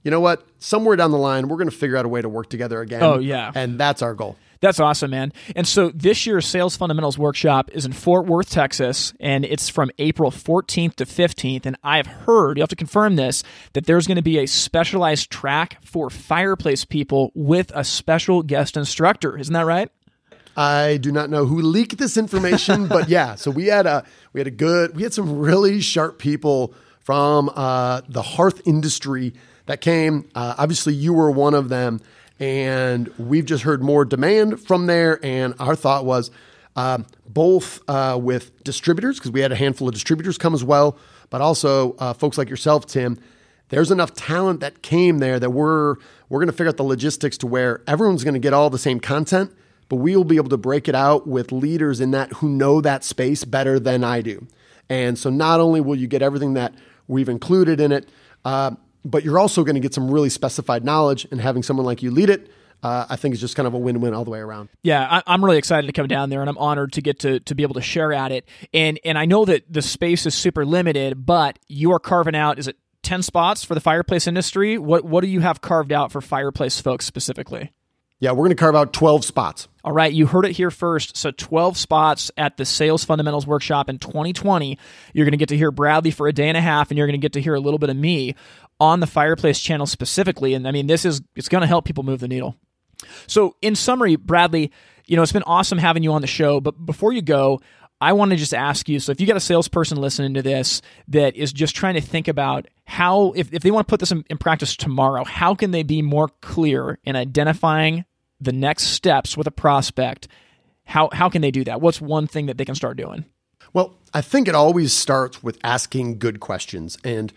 [0.04, 0.46] you know what?
[0.58, 3.02] Somewhere down the line, we're going to figure out a way to work together again.
[3.02, 3.50] Oh, yeah.
[3.54, 4.36] And that's our goal.
[4.60, 5.32] That's awesome, man.
[5.56, 9.90] And so this year's Sales Fundamentals Workshop is in Fort Worth, Texas, and it's from
[9.98, 11.66] April 14th to 15th.
[11.66, 15.30] And I've heard, you have to confirm this, that there's going to be a specialized
[15.30, 19.38] track for fireplace people with a special guest instructor.
[19.38, 19.90] Isn't that right?
[20.56, 23.34] I do not know who leaked this information, but yeah.
[23.34, 27.50] So we had a we had a good we had some really sharp people from
[27.54, 29.34] uh, the hearth industry
[29.66, 30.28] that came.
[30.34, 32.00] Uh, obviously, you were one of them,
[32.38, 35.24] and we've just heard more demand from there.
[35.24, 36.30] And our thought was
[36.76, 40.98] uh, both uh, with distributors because we had a handful of distributors come as well,
[41.30, 43.18] but also uh, folks like yourself, Tim.
[43.70, 45.96] There's enough talent that came there that we're
[46.28, 48.78] we're going to figure out the logistics to where everyone's going to get all the
[48.78, 49.52] same content
[49.88, 52.80] but we will be able to break it out with leaders in that who know
[52.80, 54.46] that space better than I do.
[54.88, 56.74] And so not only will you get everything that
[57.08, 58.08] we've included in it,
[58.44, 58.72] uh,
[59.04, 62.10] but you're also going to get some really specified knowledge and having someone like you
[62.10, 62.50] lead it.
[62.82, 64.68] Uh, I think is just kind of a win-win all the way around.
[64.82, 67.40] Yeah, I, am really excited to come down there, and I'm honored to get to
[67.40, 68.46] to be able to share at it.
[68.74, 72.58] And and I know that the space is super limited, but you are carving out.
[72.58, 74.76] Is it ten spots for the fireplace industry?
[74.76, 77.72] What what do you have carved out for fireplace folks specifically?
[78.24, 79.68] Yeah, we're going to carve out 12 spots.
[79.84, 81.14] All right, you heard it here first.
[81.14, 84.78] So 12 spots at the Sales Fundamentals Workshop in 2020.
[85.12, 87.06] You're going to get to hear Bradley for a day and a half, and you're
[87.06, 88.34] going to get to hear a little bit of me
[88.80, 90.54] on the Fireplace channel specifically.
[90.54, 92.56] And I mean, this is it's going to help people move the needle.
[93.26, 94.72] So, in summary, Bradley,
[95.04, 96.62] you know, it's been awesome having you on the show.
[96.62, 97.60] But before you go,
[98.00, 100.80] I want to just ask you so if you got a salesperson listening to this
[101.08, 104.12] that is just trying to think about how, if, if they want to put this
[104.12, 108.06] in, in practice tomorrow, how can they be more clear in identifying
[108.44, 110.28] the next steps with a prospect?
[110.84, 111.80] How, how can they do that?
[111.80, 113.24] What's one thing that they can start doing?
[113.72, 116.96] Well, I think it always starts with asking good questions.
[117.02, 117.32] And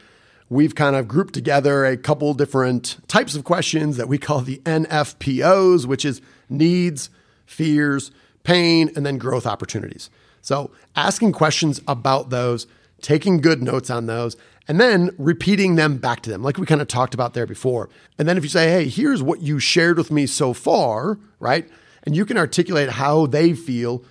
[0.50, 4.58] we've kind of grouped together a couple different types of questions that we call the
[4.66, 7.10] NFPOs, which is needs,
[7.46, 8.12] fears,
[8.44, 10.10] pain, and then growth opportunities.
[10.42, 12.68] So, asking questions about those,
[13.02, 16.82] taking good notes on those, and then repeating them back to them, like we kind
[16.82, 17.90] of talked about there before.
[18.18, 21.68] And then if you say, hey, here's what you shared with me so far, right?
[22.04, 24.04] And you can articulate how they feel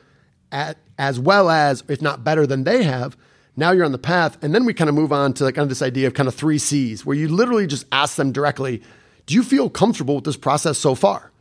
[0.51, 3.17] at, as well as, if not better than they have,
[3.57, 4.43] now you're on the path.
[4.43, 6.29] And then we kind of move on to like kind of this idea of kind
[6.29, 8.83] of three C's, where you literally just ask them directly,
[9.27, 11.33] do you feel comfortable with this process so far?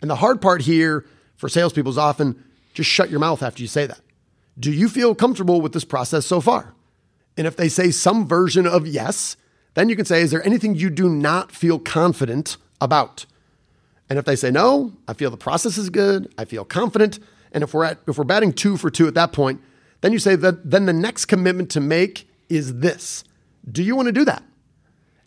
[0.00, 1.04] And the hard part here
[1.36, 2.42] for salespeople is often
[2.74, 4.00] just shut your mouth after you say that.
[4.58, 6.74] Do you feel comfortable with this process so far?
[7.36, 9.36] And if they say some version of yes,
[9.74, 13.26] then you can say, is there anything you do not feel confident about?
[14.10, 17.18] And if they say no, I feel the process is good, I feel confident.
[17.52, 19.60] And if we're at if we're batting two for two at that point,
[20.02, 23.24] then you say that then the next commitment to make is this.
[23.70, 24.42] Do you want to do that?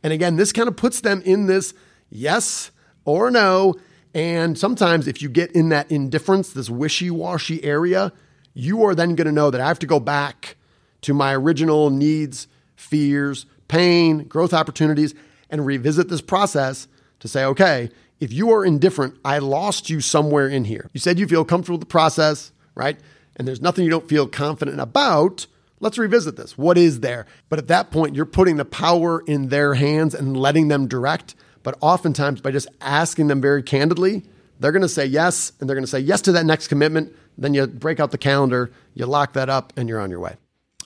[0.03, 1.73] And again, this kind of puts them in this
[2.09, 2.69] yes
[3.05, 3.75] or no.
[4.13, 8.11] And sometimes if you get in that indifference, this wishy-washy area,
[8.53, 10.57] you are then going to know that I have to go back
[11.05, 15.13] to my original needs, fears, pain, growth opportunities,
[15.49, 16.87] and revisit this process
[17.19, 17.89] to say, okay,
[18.19, 20.89] if you are indifferent, I lost you somewhere in here.
[20.93, 22.99] You said you feel comfortable with the process, right?
[23.35, 25.45] And there's nothing you don't feel confident about.
[25.79, 26.57] Let's revisit this.
[26.57, 27.27] What is there?
[27.49, 31.35] But at that point, you're putting the power in their hands and letting them direct.
[31.61, 34.23] But oftentimes, by just asking them very candidly,
[34.59, 37.13] they're going to say yes, and they're going to say yes to that next commitment.
[37.37, 40.37] Then you break out the calendar, you lock that up, and you're on your way.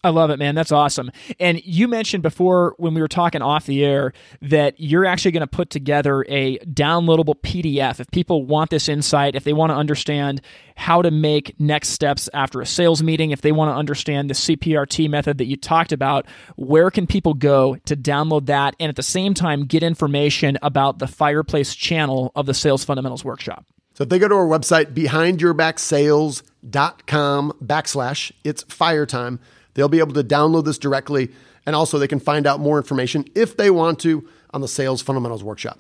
[0.04, 0.56] I love it, man.
[0.56, 1.12] That's awesome.
[1.40, 5.42] And you mentioned before when we were talking off the air that you're actually going
[5.42, 8.00] to put together a downloadable PDF.
[8.00, 10.40] If people want this insight, if they want to understand
[10.78, 14.34] how to make next steps after a sales meeting, if they want to understand the
[14.34, 16.26] CPRT method that you talked about,
[16.56, 21.00] where can people go to download that and at the same time get information about
[21.00, 23.66] the fireplace channel of the Sales Fundamentals Workshop?
[23.96, 29.42] So if they go to our website, behindyourbacksales.com backslash, it's fire time
[29.74, 31.30] They'll be able to download this directly,
[31.66, 35.02] and also they can find out more information if they want to on the Sales
[35.02, 35.80] Fundamentals Workshop.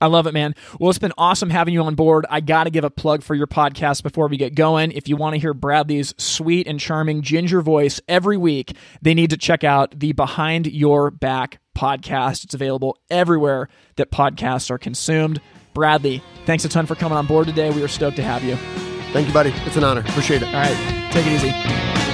[0.00, 0.54] I love it, man.
[0.78, 2.26] Well, it's been awesome having you on board.
[2.28, 4.92] I got to give a plug for your podcast before we get going.
[4.92, 9.30] If you want to hear Bradley's sweet and charming ginger voice every week, they need
[9.30, 12.44] to check out the Behind Your Back podcast.
[12.44, 15.40] It's available everywhere that podcasts are consumed.
[15.72, 17.70] Bradley, thanks a ton for coming on board today.
[17.70, 18.56] We are stoked to have you.
[19.12, 19.50] Thank you, buddy.
[19.64, 20.00] It's an honor.
[20.00, 20.48] Appreciate it.
[20.48, 22.05] All right, take it easy.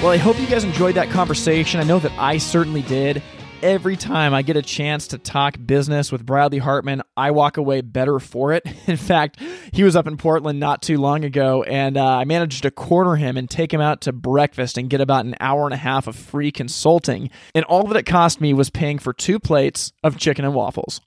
[0.00, 1.80] Well, I hope you guys enjoyed that conversation.
[1.80, 3.20] I know that I certainly did
[3.62, 7.80] every time I get a chance to talk business with Bradley Hartmann, I walk away
[7.80, 8.64] better for it.
[8.86, 9.40] In fact,
[9.72, 13.16] he was up in Portland not too long ago, and uh, I managed to corner
[13.16, 16.06] him and take him out to breakfast and get about an hour and a half
[16.06, 17.30] of free consulting.
[17.54, 21.00] And all that it cost me was paying for two plates of chicken and waffles.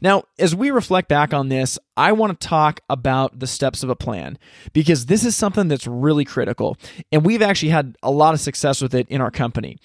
[0.00, 3.90] Now, as we reflect back on this, I want to talk about the steps of
[3.90, 4.38] a plan
[4.72, 6.76] because this is something that's really critical.
[7.10, 9.78] And we've actually had a lot of success with it in our company.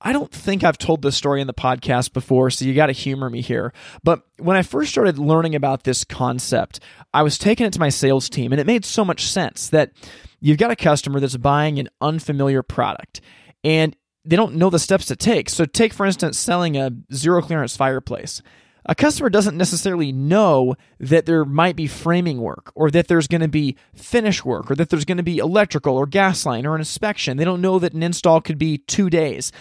[0.00, 2.92] I don't think I've told this story in the podcast before, so you got to
[2.92, 3.72] humor me here.
[4.04, 6.80] But when I first started learning about this concept,
[7.12, 9.92] I was taking it to my sales team, and it made so much sense that
[10.40, 13.20] you've got a customer that's buying an unfamiliar product.
[13.64, 15.48] And they don't know the steps to take.
[15.48, 18.42] So, take for instance, selling a zero clearance fireplace
[18.88, 23.42] a customer doesn't necessarily know that there might be framing work or that there's going
[23.42, 26.74] to be finish work or that there's going to be electrical or gas line or
[26.74, 27.36] an inspection.
[27.36, 29.52] They don't know that an install could be two days.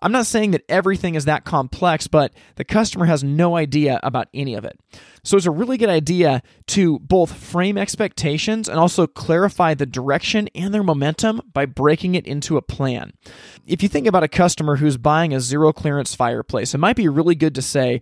[0.00, 4.28] I'm not saying that everything is that complex, but the customer has no idea about
[4.32, 4.78] any of it.
[5.24, 10.48] So it's a really good idea to both frame expectations and also clarify the direction
[10.54, 13.12] and their momentum by breaking it into a plan.
[13.66, 17.08] If you think about a customer who's buying a zero clearance fireplace, it might be
[17.08, 18.00] really good to say,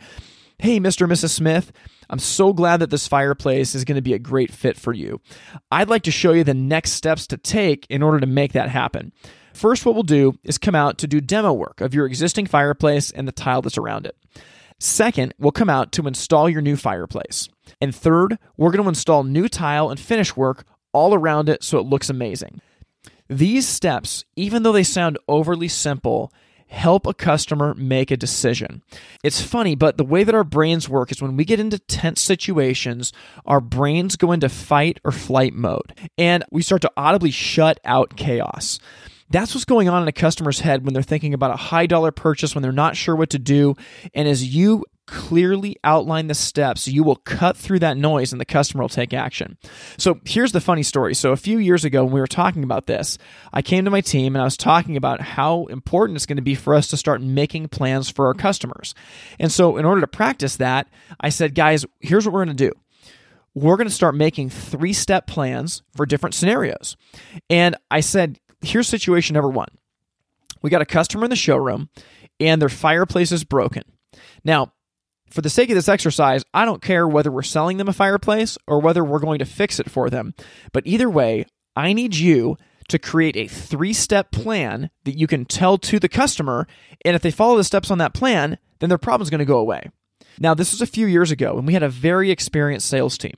[0.58, 1.02] Hey, Mr.
[1.02, 1.30] and Mrs.
[1.30, 1.70] Smith,
[2.08, 5.20] I'm so glad that this fireplace is going to be a great fit for you.
[5.70, 8.70] I'd like to show you the next steps to take in order to make that
[8.70, 9.12] happen.
[9.52, 13.10] First, what we'll do is come out to do demo work of your existing fireplace
[13.10, 14.16] and the tile that's around it.
[14.78, 17.48] Second, we'll come out to install your new fireplace.
[17.80, 21.78] And third, we're going to install new tile and finish work all around it so
[21.78, 22.62] it looks amazing.
[23.28, 26.32] These steps, even though they sound overly simple,
[26.76, 28.82] help a customer make a decision.
[29.24, 32.20] It's funny, but the way that our brains work is when we get into tense
[32.20, 33.12] situations,
[33.46, 38.16] our brains go into fight or flight mode and we start to audibly shut out
[38.16, 38.78] chaos.
[39.30, 42.12] That's what's going on in a customer's head when they're thinking about a high dollar
[42.12, 43.74] purchase, when they're not sure what to do.
[44.14, 48.44] And as you clearly outline the steps, you will cut through that noise and the
[48.44, 49.56] customer will take action.
[49.98, 51.14] So here's the funny story.
[51.14, 53.16] So a few years ago, when we were talking about this,
[53.52, 56.42] I came to my team and I was talking about how important it's going to
[56.42, 58.94] be for us to start making plans for our customers.
[59.38, 60.88] And so in order to practice that,
[61.20, 62.72] I said, guys, here's what we're going to do
[63.54, 66.94] we're going to start making three step plans for different scenarios.
[67.48, 69.68] And I said, here's situation number one
[70.62, 71.88] we got a customer in the showroom
[72.40, 73.82] and their fireplace is broken.
[74.44, 74.72] Now,
[75.30, 78.56] for the sake of this exercise, I don't care whether we're selling them a fireplace
[78.66, 80.34] or whether we're going to fix it for them.
[80.72, 82.56] But either way, I need you
[82.88, 86.66] to create a three step plan that you can tell to the customer.
[87.04, 89.58] And if they follow the steps on that plan, then their problem's going to go
[89.58, 89.90] away.
[90.38, 93.34] Now, this was a few years ago, and we had a very experienced sales team.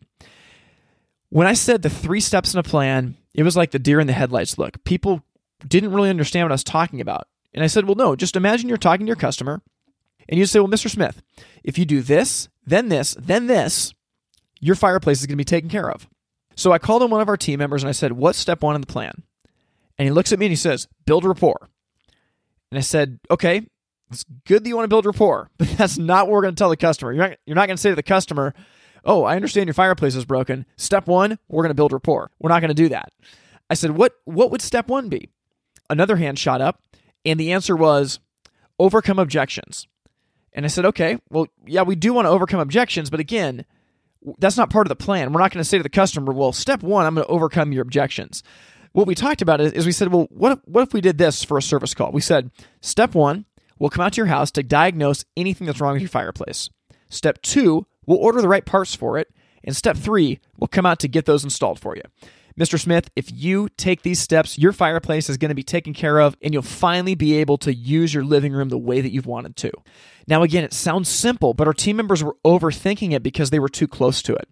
[1.30, 4.06] When I said the three steps in a plan, it was like the deer in
[4.06, 4.82] the headlights look.
[4.84, 5.22] People
[5.66, 7.28] didn't really understand what I was talking about.
[7.54, 9.62] And I said, well, no, just imagine you're talking to your customer
[10.28, 10.90] and you say, well, Mr.
[10.90, 11.22] Smith,
[11.64, 13.94] if you do this, then this, then this,
[14.60, 16.08] your fireplace is going to be taken care of.
[16.54, 18.74] So I called in one of our team members and I said, what's step one
[18.74, 19.22] in the plan?
[19.98, 21.68] And he looks at me and he says, build rapport.
[22.70, 23.66] And I said, okay,
[24.10, 26.58] it's good that you want to build rapport, but that's not what we're going to
[26.58, 27.12] tell the customer.
[27.12, 28.54] You're not, you're not going to say to the customer,
[29.04, 30.66] oh, I understand your fireplace is broken.
[30.76, 32.30] Step one, we're going to build rapport.
[32.38, 33.12] We're not going to do that.
[33.70, 35.28] I said, what, what would step one be?
[35.90, 36.82] Another hand shot up,
[37.24, 38.20] and the answer was
[38.78, 39.86] overcome objections.
[40.52, 43.64] And I said, okay, well, yeah, we do want to overcome objections, but again,
[44.38, 45.32] that's not part of the plan.
[45.32, 47.72] We're not going to say to the customer, well, step one, I'm going to overcome
[47.72, 48.42] your objections.
[48.92, 51.18] What we talked about is, is we said, well, what if, what if we did
[51.18, 52.10] this for a service call?
[52.10, 53.44] We said, step one,
[53.78, 56.70] we'll come out to your house to diagnose anything that's wrong with your fireplace.
[57.08, 59.28] Step two, we'll order the right parts for it.
[59.62, 62.02] And step three, we'll come out to get those installed for you.
[62.58, 62.80] Mr.
[62.80, 66.36] Smith, if you take these steps, your fireplace is going to be taken care of
[66.42, 69.54] and you'll finally be able to use your living room the way that you've wanted
[69.56, 69.70] to.
[70.26, 73.68] Now, again, it sounds simple, but our team members were overthinking it because they were
[73.68, 74.48] too close to it.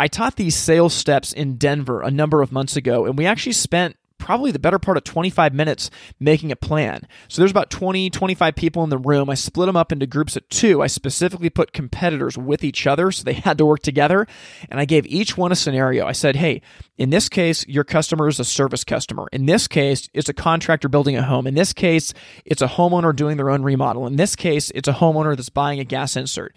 [0.00, 3.52] I taught these sales steps in Denver a number of months ago, and we actually
[3.52, 5.90] spent probably the better part of 25 minutes
[6.20, 7.06] making a plan.
[7.28, 9.28] So there's about 20, 25 people in the room.
[9.28, 10.82] I split them up into groups of two.
[10.82, 14.26] I specifically put competitors with each other so they had to work together.
[14.68, 16.06] And I gave each one a scenario.
[16.06, 16.62] I said, hey,
[16.96, 19.26] in this case, your customer is a service customer.
[19.32, 21.46] In this case, it's a contractor building a home.
[21.46, 22.12] In this case,
[22.44, 24.06] it's a homeowner doing their own remodel.
[24.06, 26.54] In this case, it's a homeowner that's buying a gas insert.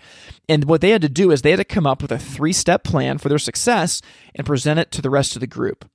[0.49, 2.51] And what they had to do is they had to come up with a three
[2.53, 4.01] step plan for their success
[4.35, 5.85] and present it to the rest of the group.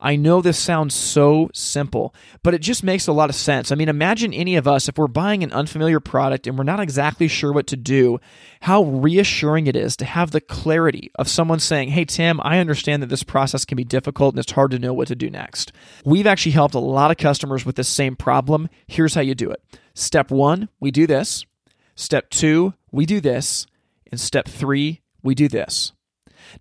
[0.00, 3.72] I know this sounds so simple, but it just makes a lot of sense.
[3.72, 6.80] I mean, imagine any of us, if we're buying an unfamiliar product and we're not
[6.80, 8.18] exactly sure what to do,
[8.60, 13.02] how reassuring it is to have the clarity of someone saying, Hey, Tim, I understand
[13.02, 15.72] that this process can be difficult and it's hard to know what to do next.
[16.04, 18.68] We've actually helped a lot of customers with this same problem.
[18.86, 19.62] Here's how you do it
[19.94, 21.46] Step one, we do this.
[21.94, 23.66] Step two, we do this.
[24.10, 25.92] And step three, we do this.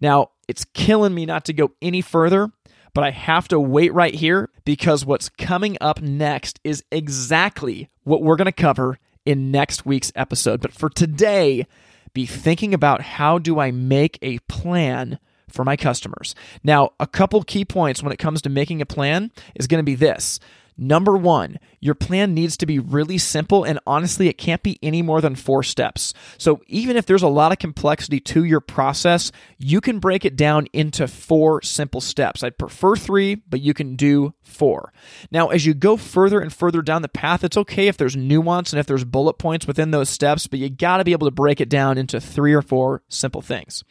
[0.02, 2.52] Now, it's killing me not to go any further,
[2.96, 8.24] but I have to wait right here because what's coming up next is exactly what
[8.24, 10.62] we're going to cover in next week's episode.
[10.62, 11.68] But for today,
[12.14, 15.20] be thinking about how do I make a plan
[15.50, 16.36] for my customers.
[16.64, 19.84] Now, a couple key points when it comes to making a plan is going to
[19.84, 20.40] be this.
[20.78, 25.02] Number one, your plan needs to be really simple, and honestly, it can't be any
[25.02, 26.14] more than four steps.
[26.38, 30.36] So, even if there's a lot of complexity to your process, you can break it
[30.36, 32.44] down into four simple steps.
[32.44, 34.92] I'd prefer three, but you can do four.
[35.32, 38.74] Now, as you go further and further down the path, it's okay if there's nuance
[38.74, 41.32] and if there's bullet points within those steps, but you got to be able to
[41.32, 43.84] break it down into three or four simple things.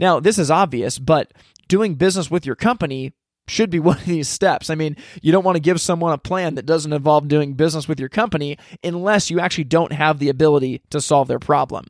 [0.00, 1.32] Now, this is obvious, but
[1.68, 3.12] doing business with your company
[3.46, 4.70] should be one of these steps.
[4.70, 7.88] I mean, you don't want to give someone a plan that doesn't involve doing business
[7.88, 11.86] with your company unless you actually don't have the ability to solve their problem.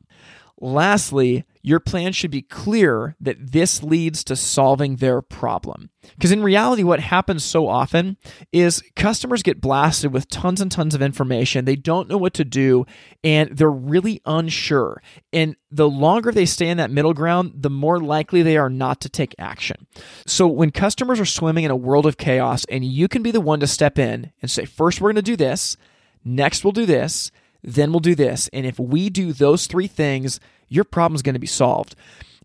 [0.61, 5.89] Lastly, your plan should be clear that this leads to solving their problem.
[6.15, 8.15] Because in reality, what happens so often
[8.53, 11.65] is customers get blasted with tons and tons of information.
[11.65, 12.85] They don't know what to do
[13.21, 15.01] and they're really unsure.
[15.33, 19.01] And the longer they stay in that middle ground, the more likely they are not
[19.01, 19.87] to take action.
[20.25, 23.41] So when customers are swimming in a world of chaos and you can be the
[23.41, 25.75] one to step in and say, first, we're going to do this,
[26.23, 27.31] next, we'll do this
[27.65, 28.49] then we'll do this.
[28.53, 31.95] And if we do those three things, your problem is going to be solved.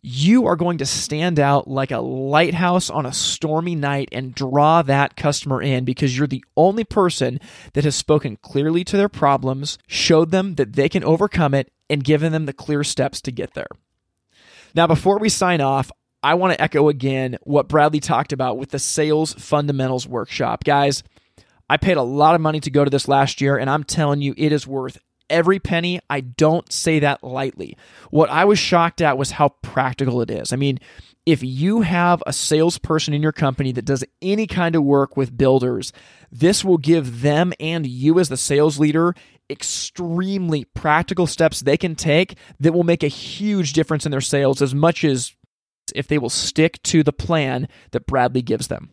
[0.02, 4.80] You are going to stand out like a lighthouse on a stormy night and draw
[4.80, 7.38] that customer in because you're the only person
[7.74, 12.02] that has spoken clearly to their problems, showed them that they can overcome it, and
[12.02, 13.68] given them the clear steps to get there.
[14.74, 15.90] Now, before we sign off,
[16.22, 20.64] I want to echo again what Bradley talked about with the Sales Fundamentals Workshop.
[20.64, 21.02] Guys,
[21.68, 24.22] I paid a lot of money to go to this last year, and I'm telling
[24.22, 24.98] you, it is worth
[25.30, 26.00] every penny.
[26.10, 27.76] I don't say that lightly.
[28.10, 30.52] What I was shocked at was how practical it is.
[30.52, 30.78] I mean,
[31.26, 35.36] if you have a salesperson in your company that does any kind of work with
[35.36, 35.92] builders,
[36.32, 39.14] this will give them and you, as the sales leader,
[39.48, 44.62] extremely practical steps they can take that will make a huge difference in their sales
[44.62, 45.34] as much as
[45.94, 48.90] if they will stick to the plan that Bradley gives them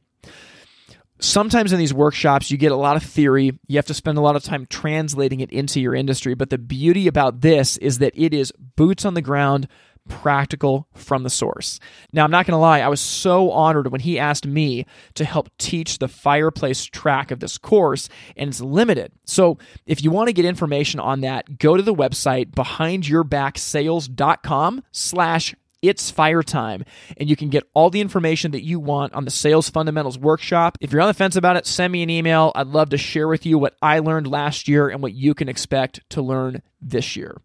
[1.19, 3.57] sometimes in these workshops you get a lot of theory.
[3.67, 6.33] You have to spend a lot of time translating it into your industry.
[6.33, 9.67] But the beauty about this is that it is boots on the ground
[10.07, 11.81] practical from the source.
[12.13, 15.25] Now i'm not going to lie i was so honored when he asked me to
[15.25, 19.11] help teach the fireplace track of this course and it's limited.
[19.25, 25.55] So if you want to get information on that go to the website behindyourbacksales.com slash
[25.81, 26.83] it's fire time,
[27.17, 30.77] and you can get all the information that you want on the Sales Fundamentals Workshop.
[30.81, 32.51] If you're on the fence about it, send me an email.
[32.55, 35.49] I'd love to share with you what I learned last year and what you can
[35.49, 37.41] expect to learn this year.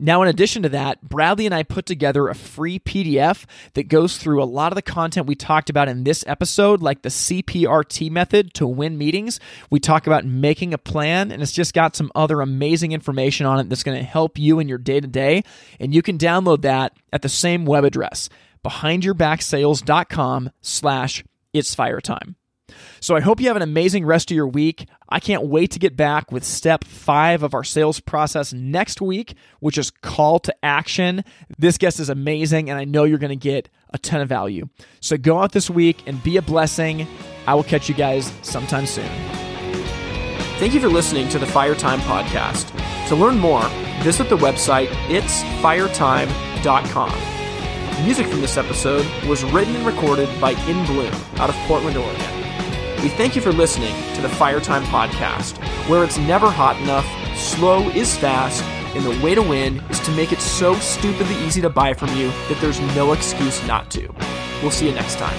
[0.00, 4.16] Now, in addition to that, Bradley and I put together a free PDF that goes
[4.16, 8.08] through a lot of the content we talked about in this episode, like the CPRT
[8.08, 9.40] method to win meetings.
[9.70, 13.58] We talk about making a plan, and it's just got some other amazing information on
[13.58, 15.42] it that's going to help you in your day to day.
[15.80, 18.28] And you can download that at the same web address,
[18.64, 22.37] behindyourbacksales.com slash it's fire time.
[23.00, 24.86] So I hope you have an amazing rest of your week.
[25.08, 29.34] I can't wait to get back with step five of our sales process next week,
[29.60, 31.24] which is call to action.
[31.58, 34.68] This guest is amazing, and I know you're going to get a ton of value.
[35.00, 37.06] So go out this week and be a blessing.
[37.46, 39.08] I will catch you guys sometime soon.
[40.58, 42.66] Thank you for listening to the Fire Time Podcast.
[43.08, 43.62] To learn more,
[44.02, 48.04] visit the website itsfiretime.com.
[48.04, 52.47] Music from this episode was written and recorded by In Bloom out of Portland, Oregon.
[53.02, 55.56] We thank you for listening to the Fire Time Podcast,
[55.88, 58.64] where it's never hot enough, slow is fast,
[58.96, 62.08] and the way to win is to make it so stupidly easy to buy from
[62.16, 64.12] you that there's no excuse not to.
[64.62, 65.38] We'll see you next time.